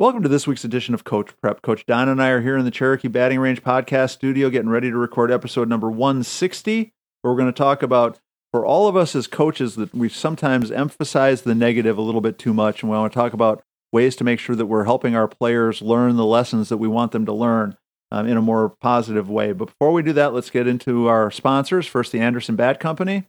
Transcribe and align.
Welcome 0.00 0.22
to 0.22 0.28
this 0.28 0.46
week's 0.46 0.62
edition 0.62 0.94
of 0.94 1.02
Coach 1.02 1.32
Prep. 1.40 1.60
Coach 1.60 1.84
Don 1.84 2.08
and 2.08 2.22
I 2.22 2.28
are 2.28 2.40
here 2.40 2.56
in 2.56 2.64
the 2.64 2.70
Cherokee 2.70 3.08
Batting 3.08 3.40
Range 3.40 3.60
podcast 3.60 4.10
studio 4.10 4.48
getting 4.48 4.68
ready 4.68 4.92
to 4.92 4.96
record 4.96 5.32
episode 5.32 5.68
number 5.68 5.90
160, 5.90 6.92
where 7.20 7.32
we're 7.32 7.36
going 7.36 7.52
to 7.52 7.58
talk 7.58 7.82
about, 7.82 8.20
for 8.52 8.64
all 8.64 8.86
of 8.86 8.94
us 8.94 9.16
as 9.16 9.26
coaches, 9.26 9.74
that 9.74 9.92
we 9.92 10.08
sometimes 10.08 10.70
emphasize 10.70 11.42
the 11.42 11.52
negative 11.52 11.98
a 11.98 12.00
little 12.00 12.20
bit 12.20 12.38
too 12.38 12.54
much. 12.54 12.80
And 12.80 12.92
we 12.92 12.96
want 12.96 13.12
to 13.12 13.18
talk 13.18 13.32
about 13.32 13.64
ways 13.90 14.14
to 14.14 14.22
make 14.22 14.38
sure 14.38 14.54
that 14.54 14.66
we're 14.66 14.84
helping 14.84 15.16
our 15.16 15.26
players 15.26 15.82
learn 15.82 16.14
the 16.14 16.24
lessons 16.24 16.68
that 16.68 16.76
we 16.76 16.86
want 16.86 17.10
them 17.10 17.26
to 17.26 17.32
learn 17.32 17.76
um, 18.12 18.28
in 18.28 18.36
a 18.36 18.40
more 18.40 18.68
positive 18.68 19.28
way. 19.28 19.50
But 19.50 19.64
before 19.64 19.92
we 19.92 20.04
do 20.04 20.12
that, 20.12 20.32
let's 20.32 20.50
get 20.50 20.68
into 20.68 21.08
our 21.08 21.32
sponsors. 21.32 21.88
First, 21.88 22.12
the 22.12 22.20
Anderson 22.20 22.54
Bat 22.54 22.78
Company. 22.78 23.24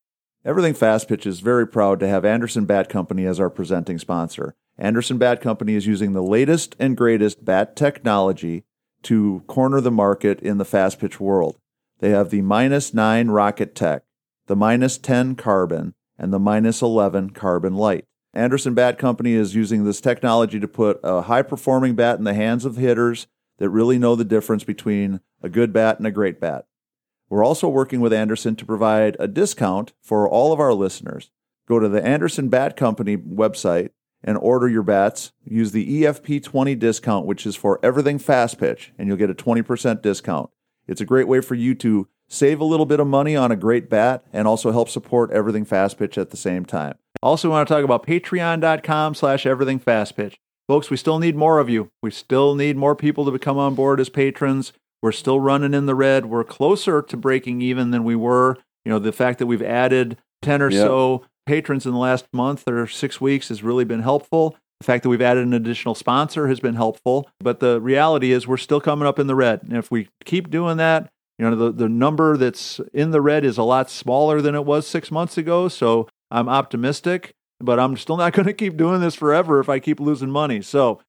Everything 0.45 0.75
Fast 0.75 1.07
Pitch 1.07 1.25
is 1.25 1.39
very 1.39 1.65
proud 1.65 1.99
to 1.99 2.07
have 2.07 2.23
Anderson 2.23 2.65
Bat 2.65 2.89
Company 2.89 3.25
as 3.25 3.39
our 3.39 3.49
presenting 3.49 3.97
sponsor. 3.97 4.53
Anderson 4.79 5.17
Bat 5.17 5.41
Company 5.41 5.75
is 5.75 5.85
using 5.85 6.13
the 6.13 6.23
latest 6.23 6.73
and 6.79 6.95
greatest 6.95 7.43
bat 7.43 7.75
technology 7.75 8.63
to 9.03 9.43
corner 9.45 9.81
the 9.81 9.91
market 9.91 10.39
in 10.39 10.57
the 10.57 10.65
fast 10.65 10.99
pitch 10.99 11.19
world. 11.19 11.57
They 11.99 12.11
have 12.11 12.29
the 12.29 12.41
minus 12.41 12.93
9 12.93 13.27
rocket 13.27 13.75
tech, 13.75 14.03
the 14.47 14.55
minus 14.55 14.97
10 14.97 15.35
carbon, 15.35 15.95
and 16.17 16.31
the 16.31 16.39
minus 16.39 16.81
11 16.81 17.31
carbon 17.31 17.75
light. 17.75 18.05
Anderson 18.33 18.73
Bat 18.73 18.97
Company 18.97 19.33
is 19.33 19.53
using 19.53 19.83
this 19.83 19.99
technology 19.99 20.61
to 20.61 20.67
put 20.67 20.99
a 21.03 21.23
high 21.23 21.41
performing 21.41 21.95
bat 21.95 22.17
in 22.17 22.23
the 22.23 22.33
hands 22.33 22.63
of 22.63 22.77
hitters 22.77 23.27
that 23.57 23.69
really 23.69 23.99
know 23.99 24.15
the 24.15 24.23
difference 24.23 24.63
between 24.63 25.19
a 25.41 25.49
good 25.49 25.73
bat 25.73 25.97
and 25.97 26.07
a 26.07 26.11
great 26.11 26.39
bat. 26.39 26.65
We're 27.27 27.43
also 27.43 27.67
working 27.67 27.99
with 27.99 28.13
Anderson 28.13 28.55
to 28.55 28.65
provide 28.65 29.17
a 29.19 29.27
discount 29.27 29.91
for 30.01 30.27
all 30.27 30.53
of 30.53 30.59
our 30.59 30.73
listeners. 30.73 31.31
Go 31.67 31.79
to 31.79 31.89
the 31.89 32.03
Anderson 32.03 32.47
Bat 32.47 32.77
Company 32.77 33.17
website 33.17 33.89
and 34.23 34.37
order 34.37 34.67
your 34.67 34.83
bats. 34.83 35.31
Use 35.43 35.71
the 35.71 36.03
EFP20 36.03 36.77
discount, 36.77 37.25
which 37.25 37.45
is 37.45 37.55
for 37.55 37.79
everything 37.83 38.19
fast 38.19 38.59
pitch, 38.59 38.91
and 38.97 39.07
you'll 39.07 39.17
get 39.17 39.29
a 39.29 39.35
20% 39.35 40.01
discount. 40.01 40.49
It's 40.87 41.01
a 41.01 41.05
great 41.05 41.27
way 41.27 41.41
for 41.41 41.55
you 41.55 41.75
to 41.75 42.07
save 42.27 42.59
a 42.59 42.65
little 42.65 42.85
bit 42.85 42.99
of 42.99 43.07
money 43.07 43.35
on 43.35 43.51
a 43.51 43.55
great 43.55 43.89
bat 43.89 44.23
and 44.31 44.47
also 44.47 44.71
help 44.71 44.89
support 44.89 45.31
everything 45.31 45.65
fast 45.65 45.97
pitch 45.97 46.17
at 46.17 46.29
the 46.29 46.37
same 46.37 46.65
time. 46.65 46.95
Also, 47.21 47.49
want 47.49 47.67
to 47.67 47.73
talk 47.73 47.83
about 47.83 48.05
patreon.com 48.05 49.15
slash 49.15 49.45
everything 49.45 49.79
fast 49.79 50.15
pitch. 50.15 50.39
Folks, 50.67 50.89
we 50.89 50.97
still 50.97 51.19
need 51.19 51.35
more 51.35 51.59
of 51.59 51.69
you. 51.69 51.89
We 52.01 52.11
still 52.11 52.55
need 52.55 52.77
more 52.77 52.95
people 52.95 53.25
to 53.25 53.31
become 53.31 53.57
on 53.57 53.75
board 53.75 53.99
as 53.99 54.09
patrons. 54.09 54.71
We're 55.01 55.11
still 55.11 55.39
running 55.39 55.73
in 55.73 55.85
the 55.85 55.95
red. 55.95 56.27
We're 56.27 56.43
closer 56.43 57.01
to 57.01 57.17
breaking 57.17 57.61
even 57.61 57.91
than 57.91 58.03
we 58.03 58.15
were. 58.15 58.57
You 58.85 58.91
know, 58.91 58.99
the 58.99 59.11
fact 59.11 59.39
that 59.39 59.47
we've 59.47 59.63
added 59.63 60.17
10 60.41 60.61
or 60.61 60.69
yep. 60.69 60.85
so 60.85 61.25
patrons 61.49 61.87
in 61.87 61.93
the 61.93 61.97
last 61.97 62.27
month 62.31 62.67
or 62.67 62.85
six 62.85 63.19
weeks 63.19 63.49
has 63.49 63.63
really 63.63 63.83
been 63.83 64.03
helpful. 64.03 64.55
The 64.79 64.85
fact 64.85 65.01
that 65.01 65.09
we've 65.09 65.19
added 65.21 65.47
an 65.47 65.53
additional 65.53 65.95
sponsor 65.95 66.47
has 66.47 66.59
been 66.59 66.75
helpful. 66.75 67.27
But 67.39 67.59
the 67.59 67.81
reality 67.81 68.31
is 68.31 68.47
we're 68.47 68.57
still 68.57 68.79
coming 68.79 69.07
up 69.07 69.17
in 69.17 69.25
the 69.25 69.33
red. 69.33 69.63
And 69.63 69.75
if 69.75 69.89
we 69.89 70.09
keep 70.25 70.51
doing 70.51 70.77
that, 70.77 71.09
you 71.39 71.49
know, 71.49 71.55
the, 71.55 71.71
the 71.71 71.89
number 71.89 72.37
that's 72.37 72.79
in 72.93 73.09
the 73.09 73.19
red 73.19 73.43
is 73.43 73.57
a 73.57 73.63
lot 73.63 73.89
smaller 73.89 74.41
than 74.41 74.53
it 74.53 74.63
was 74.63 74.85
six 74.85 75.09
months 75.09 75.39
ago. 75.39 75.67
So 75.67 76.07
I'm 76.29 76.47
optimistic, 76.47 77.33
but 77.59 77.79
I'm 77.79 77.97
still 77.97 78.17
not 78.17 78.33
going 78.33 78.45
to 78.45 78.53
keep 78.53 78.77
doing 78.77 79.01
this 79.01 79.15
forever 79.15 79.59
if 79.59 79.69
I 79.69 79.79
keep 79.79 79.99
losing 79.99 80.29
money. 80.29 80.61
So 80.61 81.01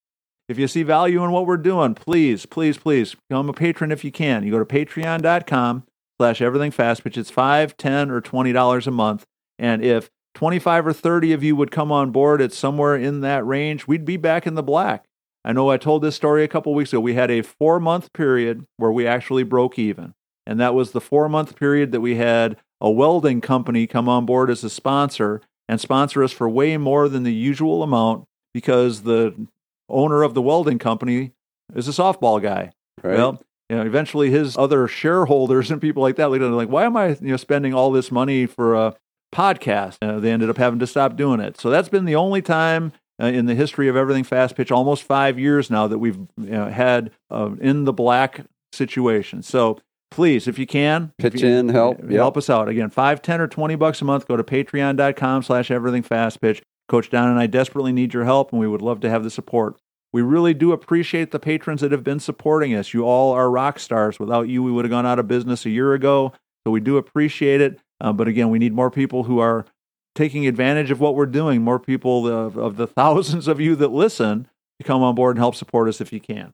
if 0.49 0.59
you 0.59 0.69
see 0.69 0.85
value 0.85 1.23
in 1.23 1.33
what 1.33 1.47
we're 1.47 1.59
doing, 1.59 1.95
please, 1.95 2.47
please, 2.47 2.79
please 2.79 3.15
become 3.29 3.51
a 3.51 3.53
patron 3.53 3.93
if 3.93 4.05
you 4.05 4.11
can. 4.11 4.43
You 4.43 4.53
go 4.53 4.59
to 4.59 4.65
patreon.com 4.65 5.85
slash 6.19 6.41
everything 6.41 6.71
fast 6.71 7.05
pitch. 7.05 7.19
It's 7.19 7.31
five, 7.31 7.77
ten, 7.77 8.11
or 8.11 8.23
twenty 8.23 8.55
dollars 8.55 8.87
a 8.87 8.91
month. 8.91 9.27
And 9.59 9.85
if 9.85 10.09
25 10.35 10.87
or 10.87 10.93
30 10.93 11.33
of 11.33 11.43
you 11.43 11.57
would 11.57 11.71
come 11.71 11.91
on 11.91 12.11
board 12.11 12.41
at 12.41 12.53
somewhere 12.53 12.97
in 12.97 13.21
that 13.21 13.47
range, 13.47 13.87
we'd 13.87 14.05
be 14.05 14.17
back 14.17 14.47
in 14.47 14.55
the 14.55 14.63
black. 14.63 15.07
I 15.45 15.53
know 15.53 15.71
I 15.71 15.77
told 15.77 16.03
this 16.03 16.17
story 16.17 16.45
a 16.45 16.49
couple 16.49 16.75
weeks 16.75 16.93
ago. 16.93 17.01
We 17.01 17.15
had 17.15 17.31
a 17.31 17.43
four 17.43 17.81
month 17.81 18.13
period 18.13 18.67
where 18.77 18.93
we 18.93 19.07
actually 19.07 19.43
broke 19.43 19.79
even. 19.79 20.15
And 20.47 20.61
that 20.61 20.75
was 20.75 20.93
the 20.93 21.01
four 21.01 21.29
month 21.29 21.57
period 21.57 21.93
that 21.93 22.01
we 22.01 22.17
had 22.17 22.57
a 22.81 22.91
welding 22.91 23.41
company 23.41 23.87
come 23.87 24.09
on 24.09 24.27
board 24.27 24.51
as 24.51 24.65
a 24.65 24.71
sponsor 24.71 25.41
and 25.69 25.81
sponsor 25.81 26.23
us 26.23 26.33
for 26.33 26.49
way 26.49 26.77
more 26.77 27.09
than 27.09 27.23
the 27.23 27.33
usual 27.33 27.83
amount 27.83 28.25
because 28.53 29.03
the 29.03 29.47
owner 29.89 30.23
of 30.23 30.35
the 30.35 30.43
welding 30.43 30.79
company 30.79 31.33
is 31.75 31.89
a 31.89 31.93
softball 31.93 32.43
guy. 32.43 32.73
Right. 33.03 33.17
Well, 33.17 33.43
you 33.69 33.77
know, 33.77 33.83
eventually 33.83 34.31
his 34.31 34.59
other 34.59 34.89
shareholders 34.89 35.71
and 35.71 35.81
people 35.81 36.03
like 36.03 36.17
that 36.17 36.31
looked 36.31 36.43
at 36.43 36.49
it 36.49 36.55
like, 36.55 36.69
why 36.69 36.85
am 36.85 36.97
I 36.97 37.09
you 37.09 37.31
know 37.31 37.37
spending 37.37 37.73
all 37.73 37.93
this 37.93 38.11
money 38.11 38.47
for 38.47 38.75
a 38.75 38.97
podcast. 39.35 39.97
Uh, 40.03 40.19
they 40.21 40.31
ended 40.31 40.51
up 40.51 40.59
having 40.59 40.79
to 40.79 40.87
stop 40.87 41.17
doing 41.17 41.41
it. 41.41 41.61
So 41.61 41.71
that's 41.71 41.89
been 41.89 42.05
the 42.05 42.17
only 42.17 42.43
time 42.43 42.93
uh, 43.23 43.27
in 43.27 43.47
the 43.47 43.55
history 43.55 43.89
of 43.89 43.97
everything 43.97 44.25
fast 44.25 44.57
pitch, 44.57 44.71
almost 44.71 45.03
five 45.03 45.39
years 45.39 45.71
now, 45.71 45.87
that 45.87 45.99
we've 45.99 46.17
you 46.17 46.51
know, 46.51 46.69
had 46.69 47.11
uh, 47.31 47.51
in 47.61 47.85
the 47.85 47.93
black 47.93 48.43
situation. 48.73 49.43
So 49.43 49.79
please, 50.11 50.49
if 50.49 50.59
you 50.59 50.67
can, 50.67 51.13
pitch 51.19 51.43
you, 51.43 51.49
in, 51.49 51.69
help, 51.69 51.99
yep. 52.01 52.13
help 52.13 52.37
us 52.37 52.51
out. 52.51 52.69
Again, 52.69 52.91
five, 52.91 53.23
ten, 53.23 53.41
or 53.41 53.47
twenty 53.47 53.77
bucks 53.77 54.01
a 54.01 54.05
month. 54.05 54.27
Go 54.27 54.37
to 54.37 54.45
patreon.com 54.45 55.43
slash 55.43 55.71
everything 55.71 56.03
fast 56.03 56.41
pitch. 56.41 56.63
Coach 56.89 57.11
Don 57.11 57.29
and 57.29 57.39
I 57.39 57.47
desperately 57.47 57.93
need 57.93 58.13
your 58.13 58.25
help, 58.25 58.51
and 58.51 58.61
we 58.61 58.67
would 58.67 58.83
love 58.83 59.01
to 59.01 59.11
have 59.11 59.23
the 59.23 59.31
support. 59.31 59.77
We 60.13 60.23
really 60.23 60.55
do 60.55 60.73
appreciate 60.73 61.31
the 61.31 61.39
patrons 61.39 61.83
that 61.83 61.93
have 61.93 62.03
been 62.03 62.19
supporting 62.19 62.75
us. 62.75 62.93
You 62.93 63.05
all 63.05 63.33
are 63.33 63.49
rock 63.49 63.79
stars. 63.79 64.19
Without 64.19 64.49
you, 64.49 64.61
we 64.61 64.73
would 64.73 64.85
have 64.85 64.91
gone 64.91 65.07
out 65.07 65.21
of 65.21 65.29
business 65.29 65.65
a 65.67 65.71
year 65.71 65.95
ago. 65.95 66.33
So 66.67 66.73
we 66.73 66.81
do 66.81 66.97
appreciate 66.97 67.61
it. 67.61 67.79
Uh, 68.01 68.13
but 68.13 68.29
again, 68.29 68.51
we 68.51 68.59
need 68.59 68.73
more 68.73 68.91
people 68.91 69.25
who 69.25 69.39
are 69.39 69.67
taking 70.15 70.47
advantage 70.47 70.91
of 70.91 71.01
what 71.01 71.15
we're 71.15 71.27
doing, 71.27 71.63
more 71.63 71.79
people 71.79 72.27
of, 72.27 72.57
of 72.57 72.77
the 72.77 72.87
thousands 72.97 73.49
of 73.49 73.61
you 73.61 73.77
that 73.77 73.93
listen 73.93 74.49
to 74.79 74.85
come 74.85 75.03
on 75.03 75.15
board 75.15 75.37
and 75.37 75.43
help 75.43 75.55
support 75.55 75.89
us 75.89 76.01
if 76.01 76.13
you 76.13 76.21
can. 76.21 76.53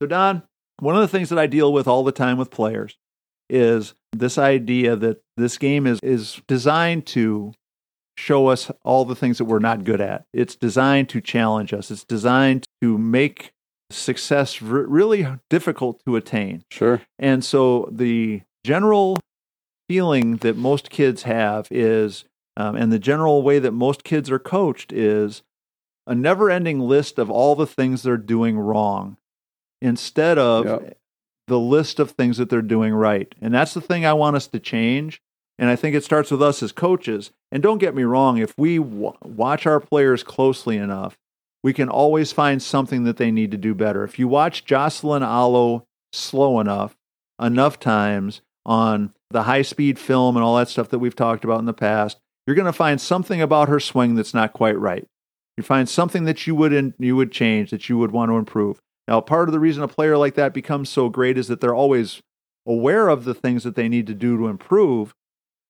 So, 0.00 0.06
Don, 0.06 0.42
one 0.80 0.94
of 0.94 1.00
the 1.02 1.08
things 1.08 1.28
that 1.28 1.38
I 1.38 1.46
deal 1.46 1.72
with 1.72 1.86
all 1.86 2.04
the 2.04 2.12
time 2.12 2.38
with 2.38 2.50
players 2.50 2.96
is 3.48 3.94
this 4.12 4.38
idea 4.38 4.96
that 4.96 5.22
this 5.36 5.58
game 5.58 5.86
is, 5.86 5.98
is 6.02 6.40
designed 6.46 7.06
to 7.06 7.52
show 8.16 8.48
us 8.48 8.70
all 8.84 9.04
the 9.04 9.14
things 9.14 9.38
that 9.38 9.44
we're 9.44 9.58
not 9.58 9.84
good 9.84 10.00
at. 10.00 10.24
It's 10.32 10.54
designed 10.54 11.08
to 11.10 11.20
challenge 11.20 11.72
us, 11.72 11.90
it's 11.90 12.04
designed 12.04 12.66
to 12.82 12.98
make 12.98 13.52
success 13.90 14.62
r- 14.62 14.68
really 14.68 15.26
difficult 15.48 16.00
to 16.06 16.16
attain. 16.16 16.64
Sure. 16.70 17.02
And 17.18 17.44
so, 17.44 17.88
the 17.90 18.42
general 18.64 19.18
feeling 19.90 20.36
that 20.36 20.56
most 20.56 20.88
kids 20.88 21.24
have 21.24 21.66
is, 21.68 22.24
um, 22.56 22.76
and 22.76 22.92
the 22.92 22.98
general 23.00 23.42
way 23.42 23.58
that 23.58 23.72
most 23.72 24.04
kids 24.04 24.30
are 24.30 24.38
coached 24.38 24.92
is 24.92 25.42
a 26.06 26.14
never 26.14 26.48
ending 26.48 26.78
list 26.78 27.18
of 27.18 27.28
all 27.28 27.56
the 27.56 27.66
things 27.66 28.04
they're 28.04 28.16
doing 28.16 28.56
wrong 28.56 29.16
instead 29.82 30.38
of 30.38 30.64
yep. 30.64 30.96
the 31.48 31.58
list 31.58 31.98
of 31.98 32.12
things 32.12 32.36
that 32.36 32.48
they're 32.48 32.62
doing 32.62 32.94
right. 32.94 33.34
And 33.40 33.52
that's 33.52 33.74
the 33.74 33.80
thing 33.80 34.06
I 34.06 34.12
want 34.12 34.36
us 34.36 34.46
to 34.46 34.60
change. 34.60 35.20
And 35.58 35.68
I 35.68 35.74
think 35.74 35.96
it 35.96 36.04
starts 36.04 36.30
with 36.30 36.40
us 36.40 36.62
as 36.62 36.70
coaches. 36.70 37.32
And 37.50 37.60
don't 37.60 37.78
get 37.78 37.96
me 37.96 38.04
wrong, 38.04 38.38
if 38.38 38.54
we 38.56 38.78
w- 38.78 39.14
watch 39.24 39.66
our 39.66 39.80
players 39.80 40.22
closely 40.22 40.76
enough, 40.76 41.18
we 41.64 41.72
can 41.72 41.88
always 41.88 42.30
find 42.30 42.62
something 42.62 43.02
that 43.02 43.16
they 43.16 43.32
need 43.32 43.50
to 43.50 43.56
do 43.56 43.74
better. 43.74 44.04
If 44.04 44.20
you 44.20 44.28
watch 44.28 44.64
Jocelyn 44.64 45.24
Alo 45.24 45.84
slow 46.12 46.60
enough, 46.60 46.96
enough 47.40 47.80
times 47.80 48.40
on 48.64 49.12
the 49.30 49.44
high 49.44 49.62
speed 49.62 49.98
film 49.98 50.36
and 50.36 50.44
all 50.44 50.56
that 50.56 50.68
stuff 50.68 50.88
that 50.88 50.98
we've 50.98 51.16
talked 51.16 51.44
about 51.44 51.60
in 51.60 51.66
the 51.66 51.72
past, 51.72 52.18
you're 52.46 52.56
going 52.56 52.66
to 52.66 52.72
find 52.72 53.00
something 53.00 53.40
about 53.40 53.68
her 53.68 53.80
swing 53.80 54.14
that's 54.14 54.34
not 54.34 54.52
quite 54.52 54.78
right. 54.78 55.06
You 55.56 55.62
find 55.62 55.88
something 55.88 56.24
that 56.24 56.46
you 56.46 56.54
would 56.54 56.72
in, 56.72 56.94
you 56.98 57.16
would 57.16 57.32
change 57.32 57.70
that 57.70 57.88
you 57.88 57.98
would 57.98 58.10
want 58.10 58.30
to 58.30 58.36
improve. 58.36 58.80
Now, 59.06 59.20
part 59.20 59.48
of 59.48 59.52
the 59.52 59.60
reason 59.60 59.82
a 59.82 59.88
player 59.88 60.16
like 60.16 60.34
that 60.34 60.54
becomes 60.54 60.88
so 60.88 61.08
great 61.08 61.36
is 61.36 61.48
that 61.48 61.60
they're 61.60 61.74
always 61.74 62.22
aware 62.66 63.08
of 63.08 63.24
the 63.24 63.34
things 63.34 63.64
that 63.64 63.74
they 63.74 63.88
need 63.88 64.06
to 64.06 64.14
do 64.14 64.36
to 64.36 64.46
improve. 64.46 65.14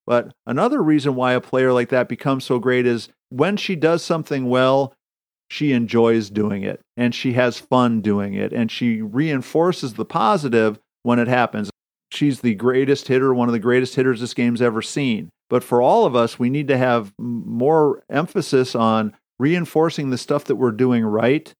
But 0.06 0.32
another 0.46 0.82
reason 0.82 1.14
why 1.14 1.32
a 1.32 1.40
player 1.40 1.72
like 1.72 1.88
that 1.90 2.08
becomes 2.08 2.44
so 2.44 2.58
great 2.58 2.86
is 2.86 3.08
when 3.28 3.56
she 3.56 3.76
does 3.76 4.04
something 4.04 4.48
well, 4.48 4.94
she 5.48 5.72
enjoys 5.72 6.30
doing 6.30 6.62
it 6.62 6.80
and 6.96 7.14
she 7.14 7.32
has 7.32 7.58
fun 7.58 8.00
doing 8.00 8.34
it 8.34 8.52
and 8.52 8.70
she 8.70 9.02
reinforces 9.02 9.94
the 9.94 10.04
positive 10.04 10.78
when 11.02 11.18
it 11.18 11.28
happens 11.28 11.70
she's 12.10 12.40
the 12.40 12.54
greatest 12.54 13.08
hitter, 13.08 13.32
one 13.32 13.48
of 13.48 13.52
the 13.52 13.58
greatest 13.58 13.94
hitters 13.94 14.20
this 14.20 14.34
game's 14.34 14.62
ever 14.62 14.82
seen. 14.82 15.30
But 15.48 15.64
for 15.64 15.82
all 15.82 16.06
of 16.06 16.14
us, 16.14 16.38
we 16.38 16.50
need 16.50 16.68
to 16.68 16.78
have 16.78 17.12
more 17.18 18.02
emphasis 18.08 18.74
on 18.74 19.14
reinforcing 19.38 20.10
the 20.10 20.18
stuff 20.18 20.44
that 20.44 20.56
we're 20.56 20.72
doing 20.72 21.04
right. 21.04 21.52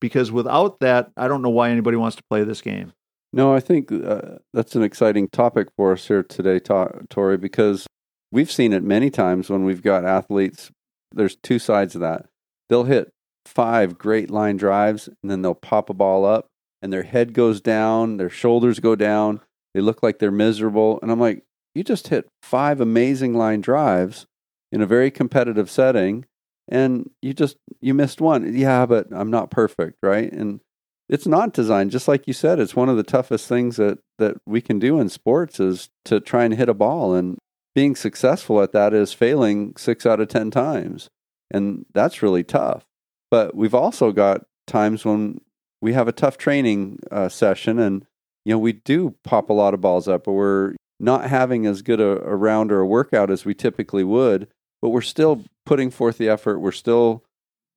Because 0.00 0.32
without 0.32 0.80
that, 0.80 1.10
I 1.16 1.28
don't 1.28 1.42
know 1.42 1.50
why 1.50 1.70
anybody 1.70 1.96
wants 1.96 2.16
to 2.16 2.24
play 2.28 2.42
this 2.44 2.60
game. 2.60 2.92
No, 3.32 3.54
I 3.54 3.60
think 3.60 3.90
uh, 3.90 4.38
that's 4.52 4.74
an 4.74 4.82
exciting 4.82 5.28
topic 5.28 5.68
for 5.76 5.92
us 5.92 6.06
here 6.06 6.22
today, 6.22 6.58
Tori, 6.58 7.38
because 7.38 7.86
we've 8.30 8.50
seen 8.50 8.72
it 8.72 8.82
many 8.82 9.10
times 9.10 9.48
when 9.48 9.64
we've 9.64 9.82
got 9.82 10.04
athletes. 10.04 10.70
There's 11.12 11.36
two 11.36 11.58
sides 11.58 11.94
of 11.94 12.00
that. 12.00 12.26
They'll 12.68 12.84
hit 12.84 13.10
five 13.46 13.96
great 13.96 14.30
line 14.30 14.56
drives, 14.56 15.08
and 15.08 15.30
then 15.30 15.42
they'll 15.42 15.54
pop 15.54 15.88
a 15.88 15.94
ball 15.94 16.24
up, 16.24 16.46
and 16.82 16.92
their 16.92 17.04
head 17.04 17.32
goes 17.32 17.60
down, 17.60 18.16
their 18.16 18.30
shoulders 18.30 18.80
go 18.80 18.94
down, 18.94 19.40
they 19.74 19.80
look 19.80 20.02
like 20.02 20.18
they're 20.18 20.30
miserable. 20.30 20.98
And 21.02 21.10
I'm 21.10 21.20
like, 21.20 21.44
you 21.74 21.82
just 21.82 22.08
hit 22.08 22.28
five 22.42 22.80
amazing 22.80 23.34
line 23.34 23.60
drives 23.60 24.26
in 24.70 24.80
a 24.80 24.86
very 24.86 25.10
competitive 25.10 25.70
setting 25.70 26.26
and 26.68 27.10
you 27.20 27.34
just 27.34 27.56
you 27.80 27.94
missed 27.94 28.20
one. 28.20 28.54
Yeah, 28.54 28.86
but 28.86 29.08
I'm 29.12 29.30
not 29.30 29.50
perfect, 29.50 29.98
right? 30.02 30.32
And 30.32 30.60
it's 31.08 31.26
not 31.26 31.52
designed 31.52 31.90
just 31.90 32.08
like 32.08 32.26
you 32.26 32.32
said. 32.32 32.58
It's 32.58 32.76
one 32.76 32.88
of 32.88 32.96
the 32.96 33.02
toughest 33.02 33.48
things 33.48 33.76
that 33.76 33.98
that 34.18 34.36
we 34.46 34.60
can 34.60 34.78
do 34.78 34.98
in 35.00 35.08
sports 35.08 35.60
is 35.60 35.90
to 36.06 36.20
try 36.20 36.44
and 36.44 36.54
hit 36.54 36.68
a 36.68 36.74
ball, 36.74 37.14
and 37.14 37.38
being 37.74 37.96
successful 37.96 38.62
at 38.62 38.72
that 38.72 38.94
is 38.94 39.12
failing 39.12 39.74
six 39.76 40.06
out 40.06 40.20
of 40.20 40.28
ten 40.28 40.50
times, 40.50 41.08
and 41.50 41.84
that's 41.92 42.22
really 42.22 42.44
tough. 42.44 42.84
But 43.30 43.54
we've 43.54 43.74
also 43.74 44.12
got 44.12 44.44
times 44.66 45.04
when 45.04 45.40
we 45.80 45.94
have 45.94 46.08
a 46.08 46.12
tough 46.12 46.38
training 46.38 47.00
uh, 47.10 47.28
session, 47.28 47.78
and 47.78 48.06
you 48.44 48.52
know 48.52 48.58
we 48.58 48.72
do 48.72 49.14
pop 49.24 49.50
a 49.50 49.54
lot 49.54 49.74
of 49.74 49.80
balls 49.80 50.08
up, 50.08 50.24
but 50.24 50.32
we're 50.32 50.74
not 50.98 51.28
having 51.28 51.66
as 51.66 51.82
good 51.82 52.00
a, 52.00 52.22
a 52.22 52.36
round 52.36 52.70
or 52.72 52.80
a 52.80 52.86
workout 52.86 53.30
as 53.30 53.44
we 53.44 53.54
typically 53.54 54.04
would, 54.04 54.48
but 54.80 54.90
we're 54.90 55.00
still 55.00 55.44
putting 55.66 55.90
forth 55.90 56.18
the 56.18 56.28
effort. 56.28 56.60
We're 56.60 56.72
still 56.72 57.24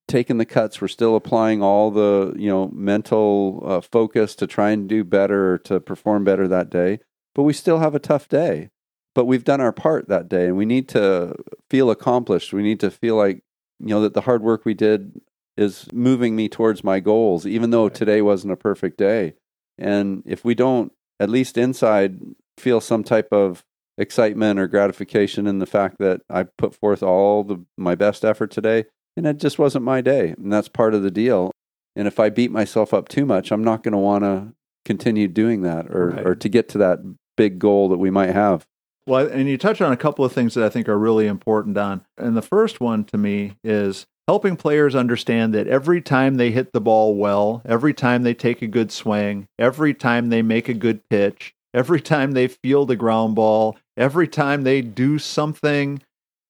taking 0.08 0.38
the 0.38 0.46
cuts. 0.46 0.82
We're 0.82 0.88
still 0.88 1.16
applying 1.16 1.62
all 1.62 1.92
the 1.92 2.34
you 2.38 2.50
know 2.50 2.70
mental 2.74 3.64
uh, 3.66 3.82
focus 3.82 4.36
to 4.36 4.48
try 4.48 4.72
and 4.72 4.88
do 4.88 5.04
better, 5.04 5.58
to 5.60 5.80
perform 5.80 6.24
better 6.24 6.48
that 6.48 6.70
day. 6.70 7.00
But 7.34 7.44
we 7.44 7.54
still 7.54 7.80
have 7.80 7.96
a 7.96 8.00
tough 8.00 8.28
day. 8.28 8.70
But 9.14 9.26
we've 9.26 9.46
done 9.46 9.62
our 9.62 9.72
part 9.72 10.10
that 10.10 10.28
day, 10.28 10.48
and 10.48 10.58
we 10.58 10.66
need 10.66 10.90
to 10.90 11.36
feel 11.70 11.90
accomplished. 11.90 12.52
We 12.52 12.64
need 12.64 12.82
to 12.82 12.92
feel 12.92 13.16
like 13.16 13.44
you 13.80 13.88
know 13.88 14.02
that 14.02 14.14
the 14.14 14.22
hard 14.22 14.42
work 14.42 14.66
we 14.66 14.74
did 14.74 15.22
is 15.58 15.88
moving 15.94 16.36
me 16.36 16.50
towards 16.50 16.84
my 16.84 17.00
goals, 17.00 17.46
even 17.46 17.70
though 17.70 17.88
today 17.88 18.22
wasn't 18.22 18.52
a 18.52 18.58
perfect 18.58 18.98
day. 18.98 19.36
And 19.77 20.24
if 20.25 20.44
we 20.45 20.56
don't, 20.56 20.92
at 21.19 21.30
least 21.30 21.57
inside, 21.57 22.19
feel 22.57 22.81
some 22.81 23.04
type 23.04 23.30
of 23.31 23.63
excitement 23.98 24.60
or 24.60 24.68
gratification 24.68 25.48
in 25.48 25.60
the 25.60 25.66
fact 25.66 25.98
that 26.00 26.22
I 26.30 26.44
put 26.57 26.75
forth 26.75 27.01
all 27.01 27.44
the 27.44 27.63
my 27.77 27.95
best 27.95 28.25
effort 28.25 28.51
today 28.51 28.86
and 29.16 29.25
it 29.25 29.38
just 29.38 29.57
wasn't 29.57 29.86
my 29.86 30.01
day 30.01 30.36
and 30.38 30.51
that's 30.51 30.68
part 30.68 30.94
of 30.94 31.01
the 31.01 31.12
deal 31.12 31.51
and 31.95 32.06
if 32.06 32.19
I 32.19 32.30
beat 32.30 32.51
myself 32.51 32.94
up 32.94 33.07
too 33.07 33.25
much 33.25 33.54
I'm 33.54 33.63
not 33.63 33.83
going 33.83 33.94
to 33.94 33.98
want 33.98 34.25
to 34.25 34.54
continue 34.83 35.30
doing 35.30 35.62
that 35.62 35.89
or 35.89 36.10
Right. 36.10 36.28
or 36.28 36.36
to 36.36 36.50
get 36.50 36.68
to 36.69 36.78
that 36.80 37.00
big 37.38 37.57
goal 37.57 37.88
that 37.88 37.98
we 37.98 38.10
might 38.12 38.31
have 38.33 38.66
Well, 39.07 39.28
and 39.28 39.48
you 39.48 39.57
touch 39.57 39.80
on 39.80 39.94
a 39.94 39.98
couple 39.98 40.25
of 40.25 40.33
things 40.33 40.56
that 40.56 40.66
I 40.66 40.69
think 40.69 40.89
are 40.89 41.00
really 41.00 41.28
important, 41.28 41.75
Don. 41.75 42.04
And 42.18 42.36
the 42.36 42.42
first 42.42 42.81
one 42.81 43.06
to 43.06 43.18
me 43.18 43.56
is 43.63 44.06
helping 44.27 44.56
players 44.56 44.95
understand 44.95 45.54
that 45.54 45.68
every 45.68 46.01
time 46.01 46.36
they 46.36 46.51
hit 46.51 46.74
the 46.74 46.81
ball 46.81 47.16
well, 47.16 47.62
every 47.66 47.94
time 47.94 48.24
they 48.24 48.33
take 48.33 48.62
a 48.62 48.68
good 48.68 48.92
swing, 48.92 49.48
every 49.60 49.94
time 49.94 50.30
they 50.30 50.42
make 50.42 50.68
a 50.68 50.74
good 50.74 51.07
pitch, 51.10 51.54
every 51.74 52.01
time 52.01 52.31
they 52.31 52.48
field 52.48 52.89
a 52.92 52.95
ground 52.95 53.36
ball, 53.36 53.77
every 53.98 54.27
time 54.27 54.63
they 54.63 54.81
do 54.81 55.19
something 55.19 56.01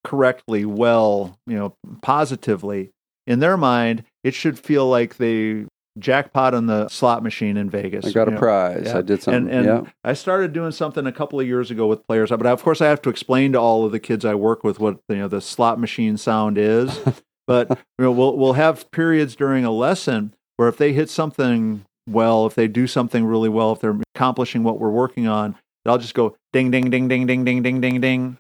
correctly, 0.03 0.65
well, 0.65 1.37
you 1.47 1.57
know, 1.57 1.75
positively, 2.01 2.91
in 3.27 3.39
their 3.39 3.57
mind, 3.57 4.03
it 4.23 4.33
should 4.33 4.57
feel 4.57 4.87
like 4.87 5.17
they 5.17 5.65
jackpot 5.97 6.53
on 6.53 6.67
the 6.67 6.87
slot 6.89 7.23
machine 7.23 7.57
in 7.57 7.69
Vegas. 7.69 8.05
I 8.05 8.11
got 8.11 8.27
a 8.27 8.31
know. 8.31 8.37
prize 8.37 8.83
yeah. 8.85 8.97
I 8.97 9.01
did 9.01 9.23
something 9.23 9.47
And, 9.47 9.67
and 9.67 9.85
yeah 9.85 9.91
I 10.03 10.13
started 10.13 10.51
doing 10.51 10.71
something 10.71 11.07
a 11.07 11.11
couple 11.11 11.39
of 11.39 11.47
years 11.47 11.71
ago 11.71 11.87
with 11.87 12.05
players, 12.05 12.29
but 12.29 12.45
of 12.45 12.61
course 12.61 12.81
I 12.81 12.87
have 12.87 13.01
to 13.03 13.09
explain 13.09 13.53
to 13.53 13.59
all 13.59 13.85
of 13.85 13.93
the 13.93 13.99
kids 13.99 14.25
I 14.25 14.35
work 14.35 14.63
with 14.63 14.79
what 14.79 14.99
you 15.07 15.15
know 15.15 15.27
the 15.27 15.41
slot 15.41 15.79
machine 15.79 16.17
sound 16.17 16.57
is. 16.57 16.99
but 17.47 17.69
you 17.69 18.05
know, 18.05 18.11
we'll 18.11 18.37
we'll 18.37 18.53
have 18.53 18.89
periods 18.91 19.35
during 19.35 19.65
a 19.65 19.71
lesson 19.71 20.33
where 20.57 20.67
if 20.67 20.77
they 20.77 20.93
hit 20.93 21.09
something 21.09 21.85
well, 22.07 22.45
if 22.45 22.55
they 22.55 22.67
do 22.67 22.87
something 22.87 23.25
really 23.25 23.49
well, 23.49 23.71
if 23.71 23.79
they're 23.79 23.99
accomplishing 24.15 24.63
what 24.63 24.79
we're 24.79 24.89
working 24.89 25.27
on, 25.27 25.55
I'll 25.85 25.97
just 25.97 26.13
go 26.13 26.35
ding 26.53 26.71
ding 26.71 26.89
ding 26.89 27.07
ding 27.07 27.25
ding 27.25 27.43
ding 27.43 27.61
ding 27.61 27.81
ding 27.81 28.01
ding. 28.01 28.37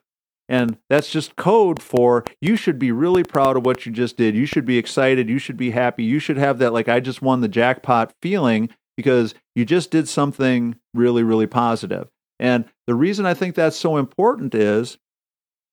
And 0.47 0.77
that's 0.89 1.09
just 1.09 1.35
code 1.35 1.81
for 1.81 2.23
you 2.39 2.55
should 2.55 2.77
be 2.77 2.91
really 2.91 3.23
proud 3.23 3.57
of 3.57 3.65
what 3.65 3.85
you 3.85 3.91
just 3.91 4.15
did. 4.15 4.35
You 4.35 4.45
should 4.45 4.65
be 4.65 4.77
excited. 4.77 5.27
You 5.27 5.39
should 5.39 5.57
be 5.57 5.71
happy. 5.71 6.03
You 6.03 6.19
should 6.19 6.37
have 6.37 6.59
that, 6.59 6.71
like, 6.71 6.87
I 6.87 6.99
just 6.99 7.21
won 7.21 7.41
the 7.41 7.47
jackpot 7.47 8.13
feeling 8.21 8.69
because 8.95 9.33
you 9.55 9.65
just 9.65 9.89
did 9.89 10.07
something 10.07 10.75
really, 10.93 11.23
really 11.23 11.47
positive. 11.47 12.09
And 12.39 12.65
the 12.85 12.93
reason 12.93 13.25
I 13.25 13.33
think 13.33 13.55
that's 13.55 13.75
so 13.77 13.97
important 13.97 14.53
is 14.53 14.99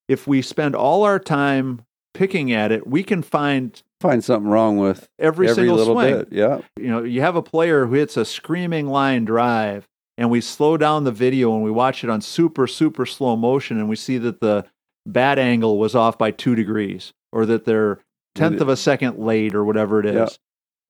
if 0.07 0.25
we 0.25 0.41
spend 0.41 0.75
all 0.75 1.03
our 1.03 1.19
time 1.19 1.83
picking 2.13 2.51
at 2.51 2.71
it, 2.71 2.85
we 2.87 3.03
can 3.03 3.21
find 3.21 3.81
find 3.99 4.23
something 4.23 4.49
wrong 4.49 4.77
with 4.77 5.07
every, 5.17 5.49
every 5.49 5.63
single 5.63 5.85
swing 5.85 6.13
bit 6.13 6.27
yeah 6.29 6.59
you 6.83 6.89
know, 6.89 7.01
you 7.01 7.21
have 7.21 7.37
a 7.37 7.41
player 7.41 7.85
who 7.85 7.93
hits 7.93 8.17
a 8.17 8.25
screaming 8.25 8.87
line 8.87 9.23
drive, 9.23 9.87
and 10.17 10.29
we 10.29 10.41
slow 10.41 10.75
down 10.75 11.05
the 11.05 11.11
video 11.11 11.53
and 11.53 11.63
we 11.63 11.71
watch 11.71 12.03
it 12.03 12.09
on 12.09 12.19
super, 12.19 12.67
super 12.67 13.05
slow 13.05 13.37
motion, 13.37 13.77
and 13.77 13.87
we 13.87 13.95
see 13.95 14.17
that 14.17 14.41
the 14.41 14.65
bat 15.05 15.39
angle 15.39 15.77
was 15.77 15.95
off 15.95 16.17
by 16.17 16.29
two 16.29 16.55
degrees, 16.55 17.13
or 17.31 17.45
that 17.45 17.63
they're 17.65 17.99
tenth 18.35 18.59
of 18.59 18.67
a 18.67 18.75
second 18.75 19.17
late, 19.17 19.55
or 19.55 19.63
whatever 19.63 19.99
it 19.99 20.05
is. 20.05 20.15
Yeah. 20.15 20.27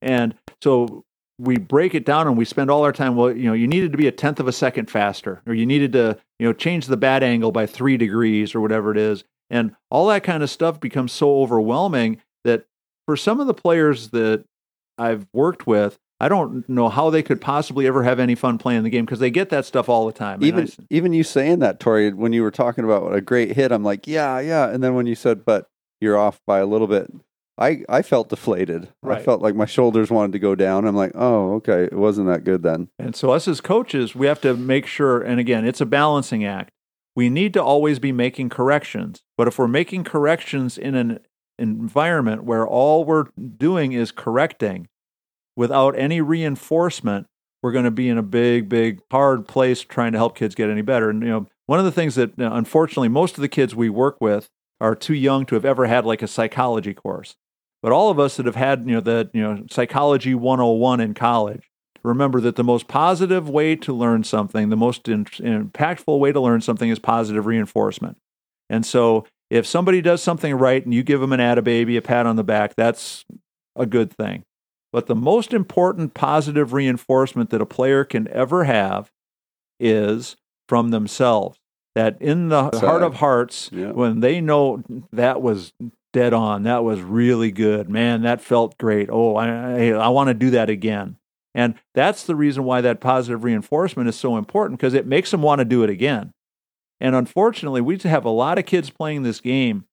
And 0.01 0.35
so 0.63 1.03
we 1.37 1.57
break 1.57 1.93
it 1.93 2.05
down 2.05 2.27
and 2.27 2.37
we 2.37 2.45
spend 2.45 2.71
all 2.71 2.83
our 2.83 2.91
time. 2.91 3.15
Well, 3.15 3.35
you 3.35 3.45
know, 3.45 3.53
you 3.53 3.67
needed 3.67 3.91
to 3.91 3.97
be 3.97 4.07
a 4.07 4.11
tenth 4.11 4.39
of 4.39 4.47
a 4.47 4.51
second 4.51 4.89
faster, 4.89 5.41
or 5.45 5.53
you 5.53 5.65
needed 5.65 5.93
to, 5.93 6.17
you 6.39 6.47
know, 6.47 6.53
change 6.53 6.87
the 6.87 6.97
bat 6.97 7.21
angle 7.21 7.51
by 7.51 7.67
three 7.67 7.97
degrees, 7.97 8.55
or 8.55 8.61
whatever 8.61 8.91
it 8.91 8.97
is. 8.97 9.23
And 9.53 9.75
all 9.91 10.07
that 10.07 10.23
kind 10.23 10.41
of 10.41 10.50
stuff 10.50 10.79
becomes 10.79 11.11
so 11.11 11.41
overwhelming 11.44 12.19
that 12.44 12.65
for 13.05 13.15
some 13.15 13.39
of 13.39 13.45
the 13.45 13.53
players 13.53 14.09
that 14.09 14.45
I've 14.97 15.27
worked 15.31 15.67
with, 15.67 16.00
I 16.19 16.27
don't 16.27 16.67
know 16.67 16.89
how 16.89 17.11
they 17.11 17.21
could 17.21 17.39
possibly 17.39 17.85
ever 17.85 18.01
have 18.03 18.19
any 18.19 18.33
fun 18.33 18.57
playing 18.57 18.81
the 18.81 18.89
game 18.89 19.05
because 19.05 19.19
they 19.19 19.29
get 19.29 19.50
that 19.51 19.65
stuff 19.65 19.89
all 19.89 20.07
the 20.07 20.11
time. 20.11 20.44
Even 20.44 20.67
I 20.67 20.83
even 20.89 21.13
you 21.13 21.23
saying 21.23 21.59
that 21.59 21.79
Tori 21.79 22.11
when 22.11 22.33
you 22.33 22.41
were 22.41 22.51
talking 22.51 22.83
about 22.83 23.13
a 23.13 23.21
great 23.21 23.51
hit 23.51 23.71
I'm 23.71 23.83
like 23.83 24.07
yeah 24.07 24.39
yeah 24.39 24.69
and 24.69 24.83
then 24.83 24.95
when 24.95 25.05
you 25.05 25.15
said 25.15 25.45
but 25.45 25.67
you're 26.01 26.17
off 26.17 26.39
by 26.47 26.59
a 26.59 26.65
little 26.65 26.88
bit 26.88 27.11
I 27.57 27.83
I 27.89 28.01
felt 28.01 28.29
deflated 28.29 28.89
I 29.03 29.21
felt 29.21 29.41
like 29.41 29.53
my 29.53 29.65
shoulders 29.65 30.09
wanted 30.09 30.31
to 30.31 30.39
go 30.39 30.55
down 30.55 30.88
I'm 30.88 30.95
like 30.95 31.11
oh 31.13 31.55
okay 31.55 31.83
it 31.83 31.94
wasn't 31.94 32.27
that 32.27 32.44
good 32.44 32.63
then 32.63 32.88
And 32.97 33.15
so, 33.15 33.31
us 33.31 33.47
as 33.47 33.61
coaches, 33.61 34.15
we 34.15 34.25
have 34.27 34.41
to 34.41 34.55
make 34.55 34.88
sure, 34.88 35.21
and 35.21 35.39
again, 35.39 35.65
it's 35.65 35.81
a 35.81 35.85
balancing 35.85 36.45
act. 36.45 36.71
We 37.15 37.30
need 37.30 37.54
to 37.54 37.63
always 37.63 38.00
be 38.00 38.12
making 38.12 38.50
corrections. 38.50 39.21
But 39.38 39.48
if 39.48 39.60
we're 39.60 39.68
making 39.68 40.04
corrections 40.04 40.77
in 40.77 40.95
an 40.95 41.19
environment 41.60 42.44
where 42.44 42.68
all 42.68 43.06
we're 43.06 43.25
doing 43.57 43.92
is 43.92 44.12
correcting 44.12 44.88
without 45.56 45.98
any 45.98 46.21
reinforcement, 46.21 47.27
we're 47.62 47.71
going 47.71 47.86
to 47.86 47.92
be 47.92 48.10
in 48.10 48.18
a 48.18 48.24
big, 48.24 48.68
big, 48.68 49.01
hard 49.12 49.48
place 49.48 49.81
trying 49.81 50.12
to 50.13 50.18
help 50.18 50.36
kids 50.36 50.56
get 50.56 50.69
any 50.69 50.81
better. 50.81 51.10
And, 51.10 51.21
you 51.21 51.30
know, 51.30 51.48
one 51.65 51.80
of 51.80 51.86
the 51.86 51.92
things 51.92 52.15
that 52.15 52.33
unfortunately 52.38 53.07
most 53.07 53.36
of 53.36 53.42
the 53.42 53.48
kids 53.48 53.74
we 53.74 53.89
work 53.89 54.20
with 54.20 54.50
are 54.82 54.96
too 54.96 55.13
young 55.13 55.46
to 55.46 55.55
have 55.55 55.63
ever 55.63 55.86
had 55.86 56.05
like 56.05 56.22
a 56.22 56.27
psychology 56.27 56.93
course. 56.93 57.36
But 57.82 57.91
all 57.91 58.10
of 58.10 58.20
us 58.20 58.38
that 58.38 58.46
have 58.46 58.55
had, 58.55 58.86
you 58.86 58.96
know, 58.96 59.01
the, 59.01 59.29
you 59.34 59.41
know, 59.41 59.63
psychology 59.70 60.36
101 60.36 61.00
in 61.00 61.13
college, 61.13 61.70
remember 62.03 62.41
that 62.41 62.55
the 62.55 62.63
most 62.63 62.88
positive 62.88 63.50
way 63.50 63.75
to 63.77 63.93
learn 63.93 64.24
something, 64.24 64.69
the 64.69 64.75
most 64.75 65.07
in, 65.07 65.25
impactful 65.25 66.19
way 66.19 66.31
to 66.31 66.39
learn 66.39 66.62
something 66.62 66.89
is 66.89 67.00
positive 67.00 67.45
reinforcement. 67.45 68.17
And 68.69 68.86
so 68.86 69.25
if 69.50 69.65
somebody 69.65 70.01
does 70.01 70.22
something 70.22 70.55
right 70.55 70.83
and 70.83 70.93
you 70.93 71.03
give 71.03 71.22
them 71.22 71.31
an 71.33 71.39
attababy, 71.39 71.57
a 71.57 71.62
baby, 71.62 71.98
a 71.98 72.01
pat 72.01 72.25
on 72.25 72.36
the 72.36 72.43
back, 72.43 72.75
that's 72.75 73.24
a 73.75 73.86
good 73.86 74.12
thing. 74.12 74.43
But 74.91 75.07
the 75.07 75.15
most 75.15 75.53
important 75.53 76.13
positive 76.13 76.74
reinforcement 76.74 77.50
that 77.51 77.62
a 77.62 77.65
player 77.65 78.03
can 78.03 78.27
ever 78.29 78.65
have 78.65 79.12
is 79.79 80.36
from 80.67 80.89
themselves. 80.91 81.57
That 81.95 82.19
in 82.22 82.50
the 82.50 82.69
heart 82.79 83.03
of 83.03 83.15
hearts, 83.15 83.69
Yeah. 83.72 83.91
when 83.91 84.19
they 84.19 84.41
know 84.41 84.83
that 85.12 85.41
was 85.41 85.74
dead 86.12 86.33
on, 86.33 86.63
that 86.63 86.83
was 86.83 87.01
really 87.01 87.51
good, 87.51 87.89
man, 87.89 88.24
that 88.24 88.41
felt 88.41 88.77
great. 88.77 89.10
Oh, 89.12 89.36
I, 89.36 89.48
I, 89.48 89.89
I 89.91 90.07
want 90.10 90.29
to 90.29 90.33
do 90.33 90.51
that 90.51 90.69
again. 90.69 91.17
And 91.55 91.75
that's 91.93 92.24
the 92.24 92.36
reason 92.36 92.63
why 92.63 92.81
that 92.81 93.00
positive 93.00 93.43
reinforcement 93.43 94.10
is 94.10 94.15
so 94.15 94.38
important 94.38 94.79
because 94.79 94.93
it 94.93 95.05
makes 95.05 95.31
them 95.31 95.41
want 95.41 95.60
to 95.60 95.65
do 95.65 95.83
it 95.83 95.89
again. 95.89 96.31
And 97.00 97.15
unfortunately, 97.15 97.81
we 97.81 97.98
have 97.98 98.25
a 98.25 98.29
lot 98.29 98.57
of 98.57 98.65
kids 98.65 98.89
playing 98.89 99.24
this 99.24 99.39
game 99.39 99.86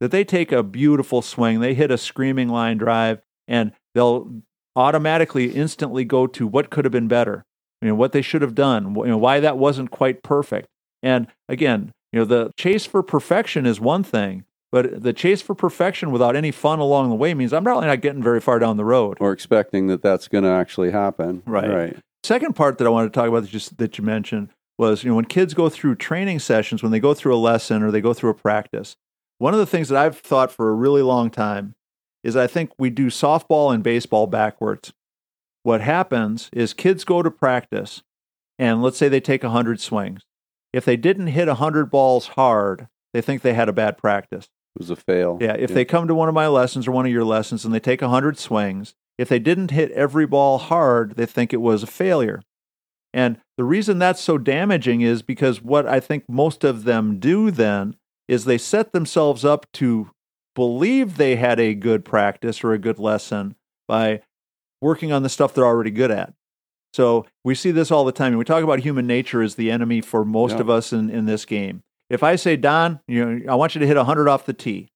that 0.00 0.10
they 0.10 0.24
take 0.24 0.52
a 0.52 0.62
beautiful 0.62 1.22
swing, 1.22 1.60
they 1.60 1.74
hit 1.74 1.90
a 1.90 1.98
screaming 1.98 2.48
line 2.48 2.76
drive, 2.76 3.20
and 3.48 3.72
they'll 3.94 4.42
automatically, 4.74 5.52
instantly 5.52 6.04
go 6.04 6.26
to 6.26 6.46
what 6.46 6.70
could 6.70 6.84
have 6.84 6.92
been 6.92 7.08
better, 7.08 7.44
you 7.80 7.88
know, 7.88 7.94
what 7.94 8.12
they 8.12 8.20
should 8.20 8.42
have 8.42 8.54
done, 8.54 8.94
you 8.94 9.06
know, 9.06 9.16
why 9.16 9.40
that 9.40 9.56
wasn't 9.56 9.90
quite 9.90 10.22
perfect. 10.22 10.68
And 11.02 11.28
again, 11.48 11.92
you 12.12 12.18
know, 12.18 12.24
the 12.24 12.50
chase 12.56 12.84
for 12.84 13.02
perfection 13.02 13.64
is 13.64 13.80
one 13.80 14.02
thing, 14.02 14.44
but 14.72 15.02
the 15.02 15.12
chase 15.12 15.40
for 15.42 15.54
perfection 15.54 16.10
without 16.10 16.36
any 16.36 16.50
fun 16.50 16.78
along 16.78 17.08
the 17.08 17.14
way 17.14 17.34
means 17.34 17.52
I'm 17.52 17.64
probably 17.64 17.86
not 17.86 18.00
getting 18.00 18.22
very 18.22 18.40
far 18.40 18.58
down 18.58 18.76
the 18.76 18.84
road. 18.84 19.16
or 19.20 19.32
expecting 19.32 19.86
that 19.88 20.02
that's 20.02 20.28
going 20.28 20.44
to 20.44 20.50
actually 20.50 20.90
happen 20.90 21.42
Right. 21.46 21.70
right 21.70 21.96
Second 22.24 22.56
part 22.56 22.78
that 22.78 22.86
I 22.86 22.90
wanted 22.90 23.12
to 23.12 23.18
talk 23.20 23.28
about 23.28 23.42
that, 23.42 23.50
just, 23.50 23.78
that 23.78 23.98
you 23.98 24.02
mentioned 24.04 24.48
was, 24.78 25.04
you 25.04 25.10
know, 25.10 25.16
when 25.16 25.26
kids 25.26 25.54
go 25.54 25.68
through 25.68 25.94
training 25.94 26.40
sessions, 26.40 26.82
when 26.82 26.90
they 26.90 26.98
go 26.98 27.14
through 27.14 27.34
a 27.34 27.38
lesson 27.38 27.82
or 27.84 27.92
they 27.92 28.00
go 28.00 28.12
through 28.12 28.30
a 28.30 28.34
practice, 28.34 28.96
one 29.38 29.54
of 29.54 29.60
the 29.60 29.66
things 29.66 29.88
that 29.88 29.98
I've 29.98 30.18
thought 30.18 30.50
for 30.50 30.68
a 30.68 30.74
really 30.74 31.02
long 31.02 31.30
time 31.30 31.74
is 32.24 32.34
I 32.34 32.48
think 32.48 32.70
we 32.78 32.90
do 32.90 33.06
softball 33.06 33.72
and 33.72 33.82
baseball 33.84 34.26
backwards. 34.26 34.92
What 35.62 35.80
happens 35.82 36.50
is 36.52 36.74
kids 36.74 37.04
go 37.04 37.22
to 37.22 37.30
practice 37.30 38.02
and 38.58 38.82
let's 38.82 38.96
say 38.98 39.08
they 39.08 39.20
take 39.20 39.44
100 39.44 39.78
swings. 39.80 40.22
If 40.72 40.84
they 40.84 40.96
didn't 40.96 41.28
hit 41.28 41.46
100 41.46 41.90
balls 41.90 42.28
hard, 42.28 42.88
they 43.12 43.20
think 43.20 43.42
they 43.42 43.54
had 43.54 43.68
a 43.68 43.72
bad 43.72 43.96
practice. 43.98 44.48
Was 44.78 44.90
a 44.90 44.96
fail. 44.96 45.38
Yeah, 45.40 45.54
if 45.58 45.72
they 45.72 45.84
come 45.84 46.08
to 46.08 46.14
one 46.14 46.28
of 46.28 46.34
my 46.34 46.48
lessons 46.48 46.86
or 46.86 46.92
one 46.92 47.06
of 47.06 47.12
your 47.12 47.24
lessons 47.24 47.64
and 47.64 47.72
they 47.74 47.80
take 47.80 48.00
100 48.02 48.38
swings, 48.38 48.94
if 49.18 49.28
they 49.28 49.38
didn't 49.38 49.70
hit 49.70 49.90
every 49.92 50.26
ball 50.26 50.58
hard, 50.58 51.16
they 51.16 51.26
think 51.26 51.52
it 51.52 51.60
was 51.60 51.82
a 51.82 51.86
failure. 51.86 52.42
And 53.14 53.38
the 53.56 53.64
reason 53.64 53.98
that's 53.98 54.20
so 54.20 54.36
damaging 54.36 55.00
is 55.00 55.22
because 55.22 55.62
what 55.62 55.86
I 55.86 56.00
think 56.00 56.24
most 56.28 56.64
of 56.64 56.84
them 56.84 57.18
do 57.18 57.50
then 57.50 57.96
is 58.28 58.44
they 58.44 58.58
set 58.58 58.92
themselves 58.92 59.44
up 59.44 59.66
to 59.74 60.10
believe 60.54 61.16
they 61.16 61.36
had 61.36 61.58
a 61.60 61.74
good 61.74 62.04
practice 62.04 62.62
or 62.64 62.72
a 62.72 62.78
good 62.78 62.98
lesson 62.98 63.54
by 63.88 64.20
working 64.82 65.12
on 65.12 65.22
the 65.22 65.28
stuff 65.28 65.54
they're 65.54 65.64
already 65.64 65.90
good 65.90 66.10
at. 66.10 66.34
So 66.92 67.26
we 67.44 67.54
see 67.54 67.70
this 67.70 67.90
all 67.90 68.04
the 68.04 68.12
time. 68.12 68.28
And 68.28 68.38
we 68.38 68.44
talk 68.44 68.64
about 68.64 68.80
human 68.80 69.06
nature 69.06 69.42
as 69.42 69.54
the 69.54 69.70
enemy 69.70 70.00
for 70.00 70.24
most 70.24 70.52
Yeah. 70.54 70.60
of 70.60 70.70
us 70.70 70.92
in, 70.92 71.08
in 71.10 71.26
this 71.26 71.44
game. 71.44 71.82
If 72.08 72.22
I 72.22 72.36
say, 72.36 72.56
Don, 72.56 73.00
you 73.08 73.24
know, 73.24 73.52
I 73.52 73.56
want 73.56 73.74
you 73.74 73.80
to 73.80 73.86
hit 73.86 73.96
100 73.96 74.28
off 74.28 74.46
the 74.46 74.52
tee, 74.52 74.88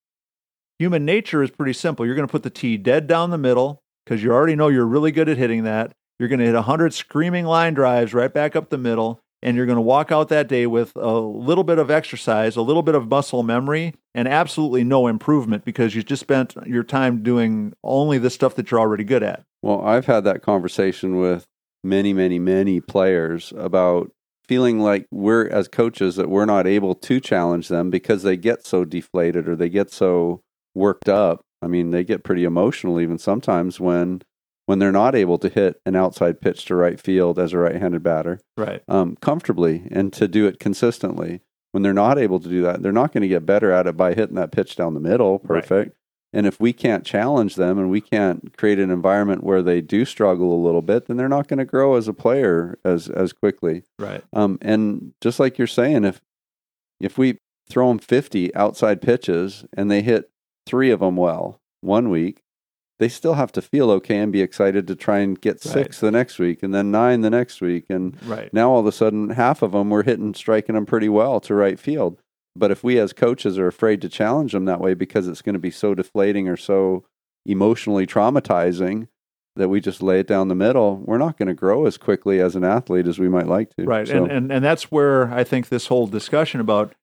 human 0.78 1.04
nature 1.04 1.42
is 1.42 1.50
pretty 1.50 1.72
simple. 1.72 2.06
You're 2.06 2.14
going 2.14 2.26
to 2.26 2.30
put 2.30 2.42
the 2.42 2.50
tee 2.50 2.76
dead 2.76 3.06
down 3.06 3.30
the 3.30 3.38
middle 3.38 3.82
because 4.04 4.22
you 4.22 4.32
already 4.32 4.56
know 4.56 4.68
you're 4.68 4.86
really 4.86 5.12
good 5.12 5.28
at 5.28 5.36
hitting 5.36 5.64
that. 5.64 5.92
You're 6.18 6.28
going 6.28 6.38
to 6.38 6.46
hit 6.46 6.54
100 6.54 6.94
screaming 6.94 7.46
line 7.46 7.74
drives 7.74 8.14
right 8.14 8.32
back 8.32 8.54
up 8.54 8.70
the 8.70 8.78
middle. 8.78 9.20
And 9.42 9.56
you're 9.56 9.64
going 9.64 9.76
to 9.76 9.82
walk 9.82 10.12
out 10.12 10.28
that 10.28 10.48
day 10.48 10.66
with 10.66 10.94
a 10.96 11.18
little 11.18 11.64
bit 11.64 11.78
of 11.78 11.90
exercise, 11.90 12.56
a 12.56 12.62
little 12.62 12.82
bit 12.82 12.94
of 12.94 13.08
muscle 13.08 13.42
memory, 13.42 13.94
and 14.14 14.28
absolutely 14.28 14.84
no 14.84 15.06
improvement 15.06 15.64
because 15.64 15.94
you 15.94 16.02
just 16.02 16.20
spent 16.20 16.54
your 16.66 16.82
time 16.82 17.22
doing 17.22 17.72
only 17.82 18.18
the 18.18 18.28
stuff 18.28 18.54
that 18.56 18.70
you're 18.70 18.78
already 18.78 19.02
good 19.02 19.22
at. 19.22 19.42
Well, 19.62 19.80
I've 19.80 20.04
had 20.04 20.24
that 20.24 20.42
conversation 20.42 21.16
with 21.16 21.46
many, 21.82 22.12
many, 22.12 22.38
many 22.38 22.82
players 22.82 23.54
about 23.56 24.10
feeling 24.50 24.80
like 24.80 25.06
we're, 25.12 25.46
as 25.46 25.68
coaches, 25.68 26.16
that 26.16 26.28
we're 26.28 26.44
not 26.44 26.66
able 26.66 26.92
to 26.96 27.20
challenge 27.20 27.68
them 27.68 27.88
because 27.88 28.24
they 28.24 28.36
get 28.36 28.66
so 28.66 28.84
deflated 28.84 29.48
or 29.48 29.54
they 29.54 29.68
get 29.68 29.92
so 29.92 30.42
worked 30.74 31.08
up. 31.08 31.42
I 31.62 31.68
mean, 31.68 31.92
they 31.92 32.02
get 32.02 32.24
pretty 32.24 32.42
emotional 32.42 32.98
even 32.98 33.16
sometimes 33.16 33.78
when 33.78 34.22
when 34.66 34.80
they're 34.80 34.90
not 34.90 35.14
able 35.14 35.38
to 35.38 35.48
hit 35.48 35.80
an 35.86 35.94
outside 35.94 36.40
pitch 36.40 36.64
to 36.64 36.74
right 36.74 36.98
field 37.00 37.38
as 37.38 37.52
a 37.52 37.58
right-handed 37.58 38.02
batter 38.02 38.40
Right. 38.56 38.82
um, 38.88 39.16
comfortably 39.20 39.86
and 39.92 40.12
to 40.14 40.26
do 40.26 40.46
it 40.46 40.58
consistently. 40.58 41.42
When 41.70 41.84
they're 41.84 41.92
not 41.94 42.18
able 42.18 42.40
to 42.40 42.48
do 42.48 42.62
that, 42.62 42.82
they're 42.82 42.90
not 42.90 43.12
going 43.12 43.22
to 43.22 43.28
get 43.28 43.46
better 43.46 43.70
at 43.70 43.86
it 43.86 43.96
by 43.96 44.14
hitting 44.14 44.34
that 44.34 44.50
pitch 44.50 44.74
down 44.74 44.94
the 44.94 45.00
middle 45.00 45.40
Right. 45.44 45.92
And 46.32 46.46
if 46.46 46.60
we 46.60 46.72
can't 46.72 47.04
challenge 47.04 47.56
them 47.56 47.76
and 47.78 47.90
we 47.90 48.00
can't 48.00 48.56
create 48.56 48.78
an 48.78 48.90
environment 48.90 49.42
where 49.42 49.62
they 49.62 49.80
do 49.80 50.04
struggle 50.04 50.52
a 50.54 50.64
little 50.64 50.82
bit, 50.82 51.06
then 51.06 51.16
they're 51.16 51.28
not 51.28 51.48
going 51.48 51.58
to 51.58 51.64
grow 51.64 51.96
as 51.96 52.06
a 52.06 52.12
player 52.14 52.78
as 52.84 53.08
as 53.08 53.32
quickly. 53.32 53.82
Right. 53.98 54.22
Um, 54.32 54.58
and 54.62 55.12
just 55.20 55.40
like 55.40 55.58
you're 55.58 55.66
saying, 55.66 56.04
if 56.04 56.20
if 57.00 57.18
we 57.18 57.38
throw 57.68 57.88
them 57.88 57.98
50 57.98 58.54
outside 58.54 59.00
pitches 59.02 59.64
and 59.76 59.90
they 59.90 60.02
hit 60.02 60.30
three 60.66 60.90
of 60.90 61.00
them 61.00 61.16
well 61.16 61.60
one 61.80 62.10
week, 62.10 62.42
they 62.98 63.08
still 63.08 63.34
have 63.34 63.50
to 63.52 63.62
feel 63.62 63.90
okay 63.92 64.18
and 64.18 64.30
be 64.32 64.42
excited 64.42 64.86
to 64.86 64.94
try 64.94 65.18
and 65.20 65.40
get 65.40 65.54
Right. 65.64 65.72
six 65.72 65.98
the 66.00 66.10
next 66.10 66.38
week 66.38 66.62
and 66.62 66.72
then 66.74 66.90
nine 66.90 67.22
the 67.22 67.30
next 67.30 67.60
week 67.60 67.86
and 67.88 68.16
Right. 68.24 68.52
now 68.52 68.70
all 68.70 68.80
of 68.80 68.86
a 68.86 68.92
sudden 68.92 69.30
half 69.30 69.62
of 69.62 69.72
them 69.72 69.88
we're 69.90 70.02
hitting 70.02 70.34
striking 70.34 70.74
them 70.74 70.84
pretty 70.86 71.08
well 71.08 71.40
to 71.40 71.54
right 71.54 71.78
field 71.78 72.20
but 72.56 72.70
if 72.70 72.82
we 72.84 72.98
as 72.98 73.12
coaches 73.12 73.58
are 73.58 73.66
afraid 73.68 74.00
to 74.02 74.08
challenge 74.08 74.52
them 74.52 74.64
that 74.64 74.80
way 74.80 74.94
because 74.94 75.28
it's 75.28 75.42
going 75.42 75.54
to 75.54 75.58
be 75.58 75.70
so 75.70 75.94
deflating 75.94 76.48
or 76.48 76.56
so 76.56 77.04
emotionally 77.46 78.06
traumatizing 78.06 79.08
that 79.56 79.68
we 79.68 79.80
just 79.80 80.02
lay 80.02 80.20
it 80.20 80.26
down 80.26 80.48
the 80.48 80.54
middle 80.54 81.02
we're 81.04 81.18
not 81.18 81.36
going 81.38 81.48
to 81.48 81.54
grow 81.54 81.86
as 81.86 81.96
quickly 81.96 82.40
as 82.40 82.54
an 82.56 82.64
athlete 82.64 83.06
as 83.06 83.18
we 83.18 83.28
might 83.28 83.46
like 83.46 83.74
to 83.76 83.84
Right. 83.84 84.06
So- 84.06 84.24
And, 84.24 84.30
and 84.32 84.52
and 84.52 84.64
that's 84.64 84.90
where 84.90 85.32
I 85.32 85.44
think 85.44 85.68
this 85.68 85.86
whole 85.88 86.06
discussion 86.06 86.60
about 86.60 86.94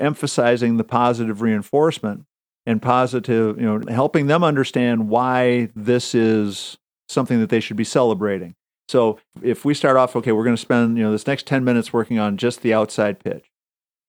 emphasizing 0.00 0.76
the 0.76 0.84
positive 0.84 1.40
reinforcement 1.40 2.24
and 2.66 2.80
positive, 2.82 3.58
you 3.60 3.66
know, 3.66 3.80
helping 3.88 4.26
them 4.26 4.42
understand 4.42 5.08
why 5.08 5.68
this 5.76 6.14
is 6.14 6.78
something 7.08 7.38
that 7.40 7.50
they 7.50 7.60
should 7.60 7.76
be 7.76 7.84
celebrating. 7.84 8.54
So 8.88 9.18
if 9.42 9.64
we 9.64 9.72
start 9.74 9.96
off, 9.96 10.16
okay, 10.16 10.32
we're 10.32 10.44
going 10.44 10.56
to 10.56 10.60
spend, 10.60 10.96
you 10.98 11.04
know, 11.04 11.12
this 11.12 11.26
next 11.26 11.46
10 11.46 11.64
minutes 11.64 11.92
working 11.92 12.18
on 12.18 12.36
just 12.36 12.62
the 12.62 12.74
outside 12.74 13.18
pitch. 13.18 13.50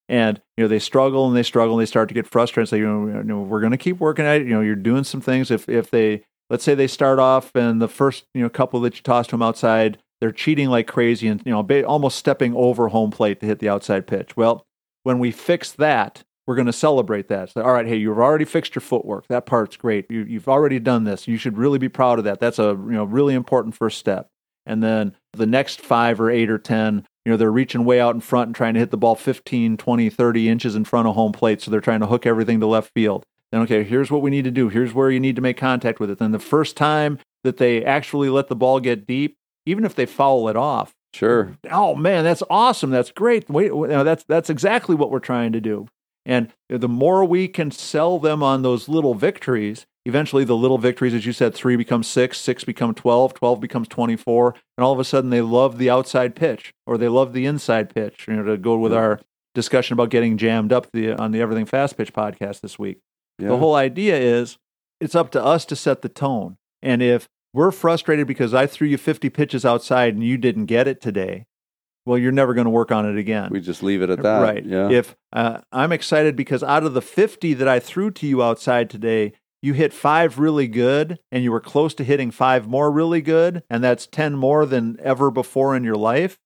And, 0.07 0.39
you 0.57 0.63
know, 0.63 0.67
they 0.67 0.79
struggle 0.79 1.27
and 1.27 1.35
they 1.35 1.43
struggle 1.43 1.75
and 1.75 1.81
they 1.81 1.89
start 1.89 2.09
to 2.09 2.13
get 2.13 2.27
frustrated. 2.27 2.69
So, 2.69 2.75
you 2.75 2.85
know, 2.85 3.41
we're 3.41 3.59
going 3.59 3.71
to 3.71 3.77
keep 3.77 3.99
working 3.99 4.25
at 4.25 4.41
it. 4.41 4.47
You 4.47 4.53
know, 4.53 4.61
you're 4.61 4.75
doing 4.75 5.03
some 5.03 5.21
things. 5.21 5.49
If, 5.49 5.67
if 5.67 5.89
they, 5.89 6.23
let's 6.49 6.63
say 6.63 6.75
they 6.75 6.87
start 6.87 7.17
off 7.17 7.55
and 7.55 7.81
the 7.81 7.87
first, 7.87 8.25
you 8.33 8.41
know, 8.41 8.49
couple 8.49 8.79
that 8.81 8.95
you 8.95 9.01
toss 9.01 9.27
to 9.27 9.31
them 9.31 9.41
outside, 9.41 9.97
they're 10.21 10.31
cheating 10.31 10.69
like 10.69 10.87
crazy 10.87 11.27
and, 11.27 11.41
you 11.45 11.51
know, 11.51 11.83
almost 11.83 12.17
stepping 12.17 12.55
over 12.55 12.87
home 12.89 13.11
plate 13.11 13.39
to 13.39 13.45
hit 13.45 13.59
the 13.59 13.69
outside 13.69 14.05
pitch. 14.07 14.37
Well, 14.37 14.65
when 15.03 15.19
we 15.19 15.31
fix 15.31 15.71
that, 15.73 16.23
we're 16.47 16.55
going 16.55 16.67
to 16.67 16.73
celebrate 16.73 17.27
that. 17.29 17.51
So, 17.51 17.63
all 17.63 17.73
right, 17.73 17.87
hey, 17.87 17.95
you've 17.95 18.19
already 18.19 18.45
fixed 18.45 18.75
your 18.75 18.81
footwork. 18.81 19.27
That 19.27 19.45
part's 19.45 19.77
great. 19.77 20.05
You, 20.09 20.23
you've 20.23 20.47
already 20.47 20.79
done 20.79 21.03
this. 21.03 21.27
You 21.27 21.37
should 21.37 21.57
really 21.57 21.79
be 21.79 21.89
proud 21.89 22.19
of 22.19 22.25
that. 22.25 22.39
That's 22.39 22.59
a 22.59 22.69
you 22.69 22.91
know 22.91 23.03
really 23.03 23.33
important 23.33 23.75
first 23.75 23.97
step. 23.97 24.29
And 24.65 24.83
then 24.83 25.15
the 25.33 25.45
next 25.45 25.81
five 25.81 26.19
or 26.19 26.29
eight 26.29 26.49
or 26.49 26.57
10, 26.57 27.05
you 27.25 27.31
know, 27.31 27.37
they're 27.37 27.51
reaching 27.51 27.85
way 27.85 27.99
out 27.99 28.13
in 28.13 28.21
front 28.21 28.49
and 28.49 28.55
trying 28.55 28.75
to 28.75 28.79
hit 28.79 28.91
the 28.91 28.97
ball 28.97 29.15
15, 29.15 29.77
20, 29.77 30.09
30 30.09 30.49
inches 30.49 30.75
in 30.75 30.85
front 30.85 31.07
of 31.07 31.15
home 31.15 31.31
plate. 31.31 31.61
So 31.61 31.71
they're 31.71 31.81
trying 31.81 32.01
to 32.01 32.07
hook 32.07 32.25
everything 32.25 32.59
to 32.59 32.67
left 32.67 32.91
field. 32.93 33.25
Then, 33.51 33.61
okay, 33.61 33.83
here's 33.83 34.11
what 34.11 34.21
we 34.21 34.29
need 34.29 34.43
to 34.43 34.51
do. 34.51 34.69
Here's 34.69 34.93
where 34.93 35.09
you 35.09 35.19
need 35.19 35.35
to 35.35 35.41
make 35.41 35.57
contact 35.57 35.99
with 35.99 36.09
it. 36.09 36.19
Then 36.19 36.31
the 36.31 36.39
first 36.39 36.77
time 36.77 37.19
that 37.43 37.57
they 37.57 37.83
actually 37.83 38.29
let 38.29 38.47
the 38.47 38.55
ball 38.55 38.79
get 38.79 39.07
deep, 39.07 39.37
even 39.65 39.85
if 39.85 39.95
they 39.95 40.05
foul 40.05 40.47
it 40.49 40.55
off, 40.55 40.93
sure 41.13 41.57
oh 41.71 41.95
man, 41.95 42.23
that's 42.23 42.43
awesome. 42.49 42.91
That's 42.91 43.11
great. 43.11 43.49
Wait, 43.49 43.75
wait, 43.75 43.89
no, 43.89 44.03
that's 44.03 44.23
that's 44.25 44.49
exactly 44.49 44.95
what 44.95 45.09
we're 45.09 45.19
trying 45.19 45.53
to 45.53 45.61
do. 45.61 45.87
And 46.25 46.51
the 46.69 46.89
more 46.89 47.23
we 47.23 47.47
can 47.47 47.71
sell 47.71 48.19
them 48.19 48.41
on 48.41 48.61
those 48.61 48.89
little 48.89 49.13
victories, 49.13 49.85
eventually 50.05 50.43
the 50.43 50.55
little 50.55 50.77
victories, 50.77 51.13
as 51.13 51.25
you 51.25 51.33
said, 51.33 51.53
three 51.53 51.75
become 51.75 52.03
six, 52.03 52.39
six 52.39 52.63
become 52.63 52.93
12, 52.93 53.35
12 53.35 53.59
becomes 53.59 53.87
24. 53.87 54.55
And 54.77 54.83
all 54.85 54.93
of 54.93 54.99
a 54.99 55.03
sudden 55.03 55.29
they 55.29 55.41
love 55.41 55.77
the 55.77 55.89
outside 55.89 56.35
pitch 56.35 56.73
or 56.87 56.97
they 56.97 57.07
love 57.07 57.33
the 57.33 57.45
inside 57.45 57.93
pitch, 57.93 58.25
you 58.27 58.35
know, 58.35 58.43
to 58.43 58.57
go 58.57 58.77
with 58.77 58.93
our 58.93 59.19
discussion 59.53 59.93
about 59.93 60.09
getting 60.09 60.37
jammed 60.37 60.73
up 60.73 60.91
the, 60.91 61.13
on 61.13 61.31
the 61.31 61.41
Everything 61.41 61.65
Fast 61.65 61.97
Pitch 61.97 62.13
podcast 62.13 62.61
this 62.61 62.79
week. 62.79 62.99
yeah. 63.39 63.49
The 63.49 63.57
whole 63.57 63.75
idea 63.75 64.17
is 64.17 64.57
it's 64.99 65.15
up 65.15 65.31
to 65.31 65.43
us 65.43 65.65
to 65.65 65.75
set 65.75 66.01
the 66.01 66.09
tone. 66.09 66.57
And 66.81 67.01
if 67.01 67.27
we're 67.53 67.71
frustrated 67.71 68.27
because 68.27 68.53
I 68.53 68.67
threw 68.67 68.87
you 68.87 68.97
50 68.97 69.29
pitches 69.29 69.65
outside 69.65 70.13
and 70.13 70.23
you 70.23 70.37
didn't 70.37 70.65
get 70.65 70.87
it 70.87 71.01
today, 71.01 71.45
well, 72.05 72.17
you're 72.17 72.31
never 72.31 72.53
going 72.53 72.65
to 72.65 72.71
work 72.71 72.91
on 72.91 73.05
it 73.05 73.17
again. 73.17 73.49
we 73.51 73.59
just 73.59 73.81
leave 73.83 74.01
it 74.01 74.09
at 74.09 74.21
that 74.21 74.41
Right. 74.41 74.65
yeah 74.65 74.89
If 74.89 75.15
uh, 75.33 75.59
I'm 75.71 75.91
excited 75.91 76.35
because 76.35 76.63
out 76.63 76.83
of 76.83 76.93
the 76.93 77.01
50 77.01 77.53
that 77.55 77.67
I 77.67 77.79
threw 77.79 78.11
to 78.11 78.27
you 78.27 78.43
outside 78.43 78.89
today, 78.89 79.33
you 79.61 79.73
hit 79.73 79.93
five 79.93 80.37
really 80.37 80.67
good 80.67 81.17
and 81.31 81.43
you 81.43 81.51
were 81.51 81.59
close 81.59 81.93
to 81.95 82.03
hitting 82.03 82.29
five 82.31 82.67
more 82.67 82.91
really 82.91 83.21
good, 83.21 83.63
and 83.69 83.83
that's 83.83 84.05
10 84.07 84.35
more 84.35 84.65
than 84.65 84.97
ever 85.01 85.31
before 85.31 85.75
in 85.75 85.83
your 85.83 85.95
life. 85.95 86.37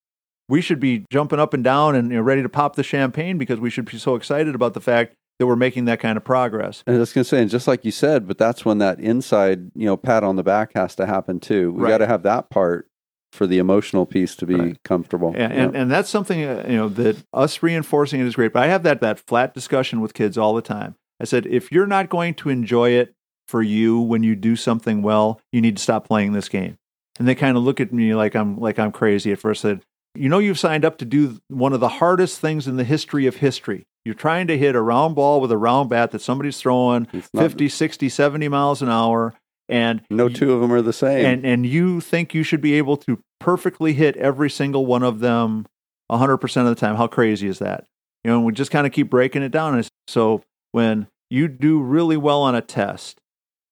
We 0.47 0.61
should 0.61 0.79
be 0.79 1.05
jumping 1.11 1.39
up 1.39 1.53
and 1.53 1.63
down 1.63 1.95
and 1.95 2.09
you 2.09 2.17
know, 2.17 2.23
ready 2.23 2.41
to 2.41 2.49
pop 2.49 2.75
the 2.75 2.83
champagne 2.83 3.37
because 3.37 3.59
we 3.59 3.69
should 3.69 3.85
be 3.85 3.97
so 3.99 4.15
excited 4.15 4.55
about 4.55 4.73
the 4.73 4.81
fact 4.81 5.15
that 5.37 5.45
we're 5.47 5.55
making 5.55 5.85
that 5.85 5.99
kind 5.99 6.17
of 6.17 6.23
progress. 6.23 6.83
And 6.87 6.95
I 6.95 6.99
was 6.99 7.13
going 7.13 7.23
to 7.23 7.29
say, 7.29 7.41
and 7.41 7.49
just 7.51 7.67
like 7.67 7.85
you 7.85 7.91
said, 7.91 8.27
but 8.27 8.37
that's 8.37 8.65
when 8.65 8.77
that 8.79 8.99
inside, 8.99 9.69
you 9.75 9.85
know, 9.85 9.95
pat 9.97 10.23
on 10.23 10.37
the 10.37 10.43
back 10.43 10.71
has 10.75 10.95
to 10.95 11.05
happen 11.05 11.39
too. 11.39 11.71
We 11.73 11.83
Right. 11.83 11.89
got 11.89 11.97
to 11.99 12.07
have 12.07 12.23
that 12.23 12.49
part 12.49 12.87
for 13.31 13.45
the 13.47 13.57
emotional 13.59 14.05
piece 14.05 14.35
to 14.37 14.45
be 14.45 14.55
Right. 14.55 14.83
comfortable. 14.83 15.33
and, 15.37 15.53
and, 15.53 15.75
and 15.75 15.91
that's 15.91 16.09
something 16.09 16.43
uh, 16.43 16.65
you 16.67 16.75
know 16.77 16.89
that 16.89 17.23
us 17.33 17.61
reinforcing 17.61 18.19
it 18.19 18.25
is 18.25 18.35
great 18.35 18.53
but 18.53 18.63
i 18.63 18.67
have 18.67 18.83
that 18.83 19.01
that 19.01 19.19
flat 19.19 19.53
discussion 19.53 20.01
with 20.01 20.13
kids 20.13 20.37
all 20.37 20.53
the 20.55 20.61
time. 20.61 20.95
I 21.21 21.25
said 21.25 21.45
if 21.45 21.71
you're 21.71 21.85
not 21.87 22.09
going 22.09 22.33
to 22.35 22.49
enjoy 22.49 22.91
it 22.91 23.13
for 23.47 23.61
you 23.61 23.99
when 23.99 24.23
you 24.23 24.35
do 24.35 24.55
something 24.55 25.01
well 25.01 25.39
you 25.51 25.61
need 25.61 25.77
to 25.77 25.83
stop 25.83 26.07
playing 26.07 26.33
this 26.33 26.49
game. 26.49 26.77
And 27.19 27.27
they 27.27 27.35
kind 27.35 27.57
of 27.57 27.63
look 27.63 27.79
at 27.79 27.91
me 27.93 28.15
like 28.15 28.35
i'm 28.35 28.57
like 28.59 28.79
i'm 28.79 28.91
crazy 28.91 29.31
at 29.31 29.39
first. 29.39 29.63
I 29.65 29.69
said 29.69 29.81
you 30.15 30.27
know 30.29 30.39
you've 30.39 30.57
signed 30.59 30.83
up 30.85 30.97
to 30.99 31.05
do 31.05 31.39
one 31.49 31.73
of 31.73 31.79
the 31.81 31.87
hardest 31.89 32.39
things 32.39 32.67
in 32.67 32.77
the 32.77 32.83
history 32.83 33.27
of 33.27 33.37
history. 33.37 33.85
You're 34.05 34.15
trying 34.15 34.47
to 34.47 34.57
hit 34.57 34.75
a 34.75 34.81
round 34.81 35.13
ball 35.15 35.39
with 35.41 35.51
a 35.51 35.57
round 35.57 35.89
bat 35.89 36.11
that 36.11 36.21
somebody's 36.21 36.57
throwing 36.59 37.07
It's 37.13 37.29
not- 37.33 37.41
50 37.43 37.69
60 37.69 38.09
70 38.09 38.47
miles 38.47 38.81
an 38.81 38.89
hour 38.89 39.33
and 39.69 40.01
no 40.09 40.27
you- 40.27 40.35
two 40.35 40.53
of 40.53 40.59
them 40.61 40.71
are 40.73 40.81
the 40.81 40.91
same. 40.93 41.25
and 41.25 41.45
and 41.45 41.65
you 41.65 42.01
think 42.01 42.33
you 42.33 42.43
should 42.43 42.61
be 42.61 42.73
able 42.73 42.97
to 42.97 43.19
perfectly 43.39 43.93
hit 43.93 44.17
every 44.17 44.49
single 44.49 44.85
one 44.85 45.03
of 45.03 45.19
them 45.19 45.65
100% 46.11 46.57
of 46.61 46.65
the 46.67 46.75
time. 46.75 46.95
How 46.95 47.07
crazy 47.07 47.47
is 47.47 47.59
that? 47.59 47.85
You 48.23 48.31
know 48.31 48.37
and 48.37 48.45
we 48.45 48.51
just 48.51 48.71
kind 48.71 48.85
of 48.85 48.91
keep 48.93 49.09
breaking 49.09 49.43
it 49.43 49.49
down. 49.49 49.75
And 49.75 49.87
so 50.07 50.41
when 50.73 51.07
you 51.29 51.47
do 51.47 51.79
really 51.81 52.17
well 52.17 52.41
on 52.41 52.55
a 52.55 52.61
test 52.61 53.19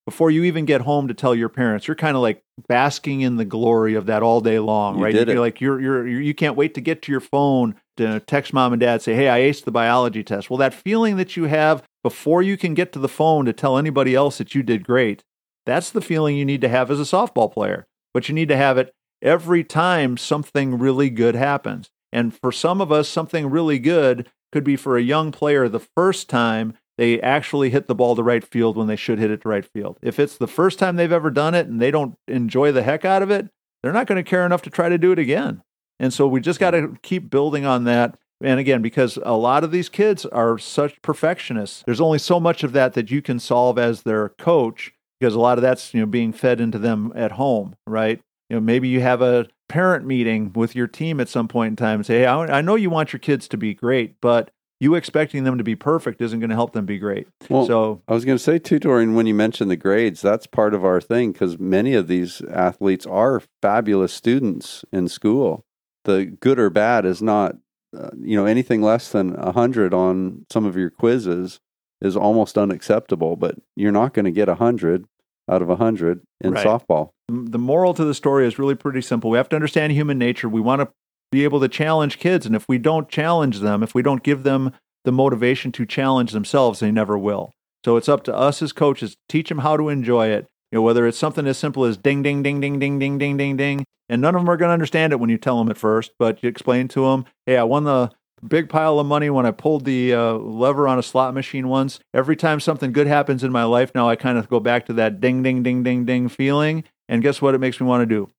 before 0.06 0.32
you 0.32 0.44
even 0.44 0.63
get 0.66 0.82
home 0.82 1.08
to 1.10 1.13
tell 1.13 1.36
your 1.36 1.50
parents 1.50 1.86
you're 1.88 1.96
kind 1.96 2.16
of 2.16 2.22
like 2.22 2.42
basking 2.70 3.20
in 3.22 3.36
the 3.36 3.44
glory 3.44 3.94
of 3.96 4.06
that 4.06 4.24
all 4.24 4.39
day 4.39 4.58
long 4.60 4.98
You 5.00 5.04
right? 5.04 5.13
you're 5.13 5.30
it. 5.30 5.38
like 5.39 5.60
you're, 5.60 5.82
you're 5.82 6.08
you're 6.08 6.22
you 6.22 6.34
can't 6.34 6.56
wait 6.56 6.75
to 6.75 6.82
get 6.82 7.01
to 7.04 7.12
your 7.12 7.20
phone 7.20 7.75
to 7.98 8.20
text 8.22 8.54
mom 8.54 8.72
and 8.74 8.80
dad 8.80 9.01
say 9.01 9.16
hey 9.16 9.27
i 9.27 9.39
aced 9.42 9.66
the 9.66 9.72
biology 9.72 10.24
test 10.24 10.50
well 10.50 10.58
that 10.58 10.74
feeling 10.74 11.18
that 11.18 11.36
you 11.36 11.44
have 11.46 11.84
before 12.04 12.42
you 12.42 12.56
can 12.56 12.74
get 12.74 12.94
to 12.94 13.00
the 13.00 13.10
phone 13.10 13.44
to 13.46 13.51
tell 13.54 13.77
anybody 13.77 14.16
else 14.16 14.38
that 14.38 14.56
you 14.56 14.63
did 14.63 14.86
great 14.86 15.24
that's 15.68 15.92
the 15.92 16.02
feeling 16.02 16.36
you 16.36 16.46
need 16.46 16.62
to 16.62 16.70
have 16.70 16.90
as 16.90 17.00
a 17.00 17.04
softball 17.04 17.54
player. 17.54 17.86
But 18.14 18.28
you 18.28 18.34
need 18.34 18.48
to 18.48 18.58
have 18.58 18.80
it 18.80 18.92
every 19.22 19.64
time 19.64 20.18
something 20.18 20.80
really 20.80 21.12
good 21.12 21.36
happens. 21.36 21.90
And 22.12 22.34
for 22.34 22.52
some 22.52 22.82
of 22.82 22.92
us, 22.92 23.08
something 23.10 23.50
really 23.50 23.78
good 23.78 24.30
could 24.52 24.64
be 24.64 24.78
for 24.78 24.98
a 24.98 25.02
young 25.04 25.32
player 25.32 25.68
the 25.68 25.86
first 25.96 26.30
time 26.30 26.74
they 26.98 27.22
actually 27.22 27.70
hit 27.70 27.88
the 27.88 27.94
ball 27.94 28.16
to 28.16 28.24
right 28.24 28.44
field 28.44 28.76
when 28.76 28.88
they 28.88 28.96
should 28.96 29.20
hit 29.20 29.30
it 29.30 29.42
to 29.42 29.50
right 29.50 29.66
field. 29.66 30.00
If 30.02 30.20
it's 30.20 30.38
the 30.38 30.48
first 30.48 30.80
time 30.80 30.96
they've 30.96 31.12
ever 31.12 31.30
done 31.30 31.54
it 31.54 31.68
and 31.68 31.80
they 31.80 31.92
don't 31.92 32.16
enjoy 32.28 32.72
the 32.72 32.82
heck 32.82 33.06
out 33.06 33.22
of 33.22 33.30
it, 33.30 33.50
they're 33.84 33.94
not 33.94 34.08
going 34.08 34.24
to 34.24 34.28
care 34.28 34.46
enough 34.46 34.64
to 34.64 34.70
try 34.70 34.90
to 34.90 34.98
do 34.98 35.12
it 35.12 35.20
again. 35.20 35.62
And 36.00 36.14
so 36.14 36.28
we 36.28 36.42
just 36.42 36.60
got 36.60 36.72
to 36.72 36.98
keep 37.04 37.30
building 37.30 37.66
on 37.66 37.84
that. 37.84 38.18
And 38.42 38.60
again, 38.60 38.82
because 38.82 39.18
a 39.24 39.36
lot 39.36 39.64
of 39.64 39.72
these 39.72 39.90
kids 39.90 40.26
are 40.26 40.58
such 40.58 41.02
perfectionists, 41.02 41.84
there's 41.86 42.02
only 42.02 42.20
so 42.20 42.40
much 42.40 42.64
of 42.64 42.72
that 42.74 42.94
that 42.94 43.12
you 43.12 43.22
can 43.22 43.40
solve 43.40 43.78
as 43.78 44.04
their 44.04 44.30
coach 44.30 44.94
because 45.20 45.36
a 45.36 45.40
lot 45.40 45.58
of 45.58 45.62
that's 45.62 45.94
you 45.94 46.00
know 46.00 46.06
being 46.06 46.34
fed 46.34 46.62
into 46.62 46.80
them 46.80 47.12
at 47.16 47.34
home, 47.34 47.76
right? 47.86 48.22
You 48.50 48.58
know, 48.58 48.62
maybe 48.62 48.88
you 48.88 49.02
have 49.02 49.22
a 49.22 49.48
parent 49.68 50.06
meeting 50.06 50.54
with 50.54 50.76
your 50.76 50.88
team 50.88 51.20
at 51.20 51.30
some 51.30 51.48
point 51.48 51.72
in 51.72 51.76
time 51.76 52.00
and 52.00 52.06
say, 52.06 52.20
"Hey, 52.20 52.26
I, 52.26 52.60
I 52.60 52.62
know 52.62 52.76
you 52.76 52.90
want 52.90 53.14
your 53.14 53.20
kids 53.20 53.48
to 53.50 53.58
be 53.58 53.74
great, 53.74 54.16
but 54.22 54.52
you 54.80 54.94
expecting 54.94 55.44
them 55.44 55.58
to 55.58 55.64
be 55.64 55.76
perfect 55.76 56.22
isn't 56.22 56.40
going 56.40 56.50
to 56.50 56.56
help 56.56 56.74
them 56.74 56.86
be 56.86 56.98
great." 56.98 57.28
Well, 57.50 57.66
so 57.66 58.02
I 58.08 58.14
was 58.14 58.26
going 58.26 58.38
to 58.38 58.44
say 58.44 58.60
too, 58.60 58.80
Dorian, 58.80 59.16
when 59.16 59.26
you 59.26 59.34
mentioned 59.34 59.72
the 59.72 59.76
grades, 59.76 60.22
that's 60.22 60.48
part 60.48 60.74
of 60.74 60.86
our 60.86 61.02
thing 61.02 61.32
because 61.32 61.60
many 61.60 61.94
of 61.94 62.08
these 62.08 62.42
athletes 62.44 63.06
are 63.06 63.42
fabulous 63.62 64.14
students 64.14 64.86
in 64.92 65.08
school. 65.08 65.66
The 66.06 66.26
good 66.26 66.58
or 66.58 66.70
bad 66.70 67.06
is 67.06 67.22
not, 67.22 67.58
uh, 67.98 68.12
you 68.18 68.38
know, 68.38 68.46
anything 68.46 68.82
less 68.82 69.12
than 69.12 69.36
a 69.36 69.52
hundred 69.52 69.94
on 69.94 70.46
some 70.50 70.66
of 70.66 70.78
your 70.78 70.90
quizzes 70.90 71.60
is 72.01 72.16
almost 72.16 72.58
unacceptable. 72.58 73.36
But 73.36 73.56
you're 73.75 73.92
not 73.92 74.13
going 74.13 74.25
to 74.25 74.32
get 74.32 74.50
a 74.50 74.56
hundred 74.56 75.06
out 75.50 75.62
of 75.62 75.70
a 75.70 75.75
hundred 75.77 76.22
in 76.42 76.54
Right. 76.54 76.66
softball. 76.66 77.10
the 77.30 77.60
moral 77.60 77.94
to 77.94 78.06
the 78.06 78.13
story 78.13 78.46
is 78.48 78.58
really 78.60 78.75
pretty 78.75 79.01
simple. 79.01 79.30
We 79.30 79.38
have 79.38 79.50
to 79.50 79.56
understand 79.56 79.92
human 79.94 80.18
nature. 80.18 80.48
We 80.48 80.62
want 80.62 80.82
to 80.82 80.88
be 81.32 81.44
able 81.44 81.60
to 81.60 81.68
challenge 81.68 82.20
kids, 82.20 82.46
and 82.46 82.56
if 82.56 82.66
we 82.70 82.77
don't 82.77 83.10
challenge 83.10 83.60
them, 83.60 83.84
if 83.84 83.94
we 83.94 84.01
don't 84.01 84.24
give 84.24 84.44
them 84.44 84.72
the 85.04 85.12
motivation 85.12 85.72
to 85.74 85.86
challenge 85.86 86.32
themselves, 86.32 86.80
they 86.80 86.92
never 86.92 87.18
will. 87.18 87.51
So 87.86 87.98
it's 87.98 88.08
up 88.10 88.24
to 88.25 88.36
us 88.36 88.62
as 88.62 88.72
coaches 88.72 89.12
to 89.12 89.18
teach 89.30 89.50
them 89.50 89.60
how 89.60 89.75
to 89.77 89.89
enjoy 89.89 90.27
it. 90.27 90.48
You 90.72 90.77
know, 90.77 90.82
whether 90.84 91.06
it's 91.08 91.18
something 91.18 91.46
as 91.48 91.58
simple 91.58 91.84
as 91.86 91.98
ding, 91.98 92.24
ding, 92.24 92.44
ding, 92.44 92.60
ding, 92.62 92.80
ding, 92.80 93.00
ding, 93.00 93.18
ding, 93.18 93.38
ding, 93.38 93.58
ding, 93.58 93.86
and 94.10 94.22
none 94.22 94.36
of 94.36 94.42
them 94.42 94.50
are 94.50 94.58
going 94.58 94.70
to 94.70 94.74
understand 94.74 95.12
it 95.13 95.20
when 95.20 95.30
you 95.30 95.38
tell 95.38 95.58
them 95.58 95.70
at 95.70 95.77
first. 95.77 96.12
But 96.20 96.42
you 96.44 96.48
explain 96.50 96.88
to 96.89 97.01
them, 97.06 97.25
"Hey, 97.46 97.58
I 97.58 97.63
won 97.63 97.84
the 97.86 98.12
big 98.46 98.70
pile 98.70 99.00
of 99.00 99.08
money 99.08 99.29
when 99.29 99.46
I 99.46 99.51
pulled 99.51 99.86
the 99.86 100.13
uh, 100.13 100.34
lever 100.34 100.88
on 100.88 101.00
a 101.00 101.03
slot 101.03 101.34
machine 101.34 101.67
once. 101.67 102.00
Every 102.13 102.36
time 102.36 102.60
something 102.60 102.91
good 102.91 103.08
happens 103.08 103.44
in 103.44 103.51
my 103.51 103.63
life, 103.63 103.91
now 103.96 104.10
I 104.10 104.15
kind 104.15 104.38
of 104.38 104.50
go 104.50 104.60
back 104.60 104.86
to 104.88 104.94
that 104.94 105.20
ding, 105.22 105.44
ding, 105.44 105.63
ding, 105.63 105.84
ding, 105.84 106.06
ding 106.06 106.29
feeling. 106.29 106.84
And 107.10 107.22
guess 107.22 107.41
what? 107.41 107.56
It 107.56 107.60
makes 107.60 107.79
me 107.79 107.88
want 107.88 108.01
to 108.01 108.06
do 108.06 108.29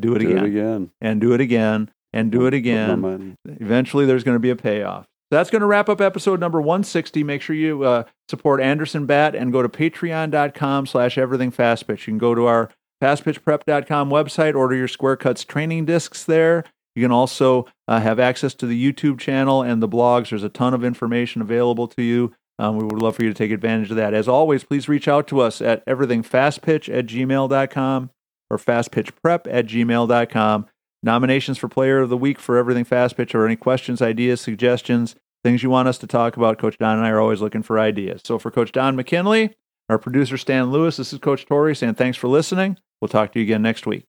do 0.00 0.14
it 0.14 0.18
Do 0.20 0.26
again 0.28 0.44
it 0.44 0.48
again. 0.48 0.90
and 1.00 1.20
do 1.20 1.34
it 1.34 1.40
again 1.40 1.90
and 2.12 2.32
do 2.32 2.46
it 2.46 2.54
again. 2.54 3.36
Eventually, 3.46 4.06
there's 4.06 4.24
going 4.24 4.34
to 4.36 4.40
be 4.40 4.50
a 4.50 4.56
payoff. 4.56 5.04
So 5.30 5.38
that's 5.38 5.50
going 5.50 5.60
to 5.60 5.66
wrap 5.66 5.88
up 5.88 6.00
episode 6.00 6.38
number 6.40 6.60
160. 6.60 7.22
Make 7.24 7.42
sure 7.42 7.56
you 7.56 7.82
uh, 7.84 8.04
support 8.28 8.60
Anderson 8.60 9.06
Bat 9.06 9.34
and 9.34 9.52
go 9.52 9.62
to 9.62 9.68
patreon.com 9.68 10.86
slash 10.86 11.16
everything 11.16 11.50
fast 11.50 11.86
pitch. 11.86 12.06
You 12.06 12.12
can 12.12 12.18
go 12.18 12.34
to 12.34 12.46
our 12.46 12.70
fastpitchprep.com 13.02 14.10
website, 14.10 14.54
order 14.54 14.74
your 14.74 14.88
Square 14.88 15.16
Cuts 15.16 15.44
training 15.44 15.84
discs 15.86 16.24
there. 16.24 16.64
You 16.94 17.02
can 17.02 17.12
also 17.12 17.66
uh, 17.88 18.00
have 18.00 18.20
access 18.20 18.54
to 18.54 18.66
the 18.66 18.92
YouTube 18.92 19.18
channel 19.18 19.62
and 19.62 19.82
the 19.82 19.88
blogs. 19.88 20.30
There's 20.30 20.44
a 20.44 20.48
ton 20.48 20.74
of 20.74 20.84
information 20.84 21.42
available 21.42 21.88
to 21.88 22.02
you. 22.02 22.32
Um, 22.58 22.76
we 22.76 22.84
would 22.84 23.02
love 23.02 23.16
for 23.16 23.24
you 23.24 23.30
to 23.30 23.34
take 23.34 23.50
advantage 23.50 23.90
of 23.90 23.96
that. 23.96 24.14
As 24.14 24.28
always, 24.28 24.62
please 24.62 24.88
reach 24.88 25.08
out 25.08 25.26
to 25.28 25.40
us 25.40 25.60
at 25.60 25.84
everythingfastpitch 25.86 26.96
at 26.96 27.06
gmail.com 27.06 28.10
or 28.50 28.58
fastpitchprep 28.58 29.46
at 29.50 29.66
gmail.com. 29.66 30.66
Nominations 31.02 31.58
for 31.58 31.68
Player 31.68 32.00
of 32.00 32.08
the 32.08 32.16
Week 32.16 32.38
for 32.38 32.56
Everything 32.56 32.84
Fast 32.84 33.16
Pitch 33.16 33.34
or 33.34 33.44
any 33.44 33.56
questions, 33.56 34.00
ideas, 34.00 34.40
suggestions, 34.40 35.16
things 35.42 35.62
you 35.62 35.68
want 35.68 35.88
us 35.88 35.98
to 35.98 36.06
talk 36.06 36.36
about. 36.36 36.58
Coach 36.58 36.78
Don 36.78 36.96
and 36.96 37.06
I 37.06 37.10
are 37.10 37.20
always 37.20 37.40
looking 37.40 37.62
for 37.62 37.78
ideas. 37.78 38.22
So 38.24 38.38
for 38.38 38.50
Coach 38.50 38.72
Don 38.72 38.96
McKinley, 38.96 39.54
our 39.90 39.98
producer 39.98 40.38
Stan 40.38 40.70
Lewis, 40.70 40.96
this 40.96 41.12
is 41.12 41.18
Coach 41.18 41.44
Torrey 41.44 41.76
saying 41.76 41.94
thanks 41.94 42.16
for 42.16 42.28
listening. 42.28 42.78
We'll 43.00 43.08
talk 43.08 43.32
to 43.32 43.38
you 43.38 43.44
again 43.44 43.60
next 43.60 43.86
week. 43.86 44.06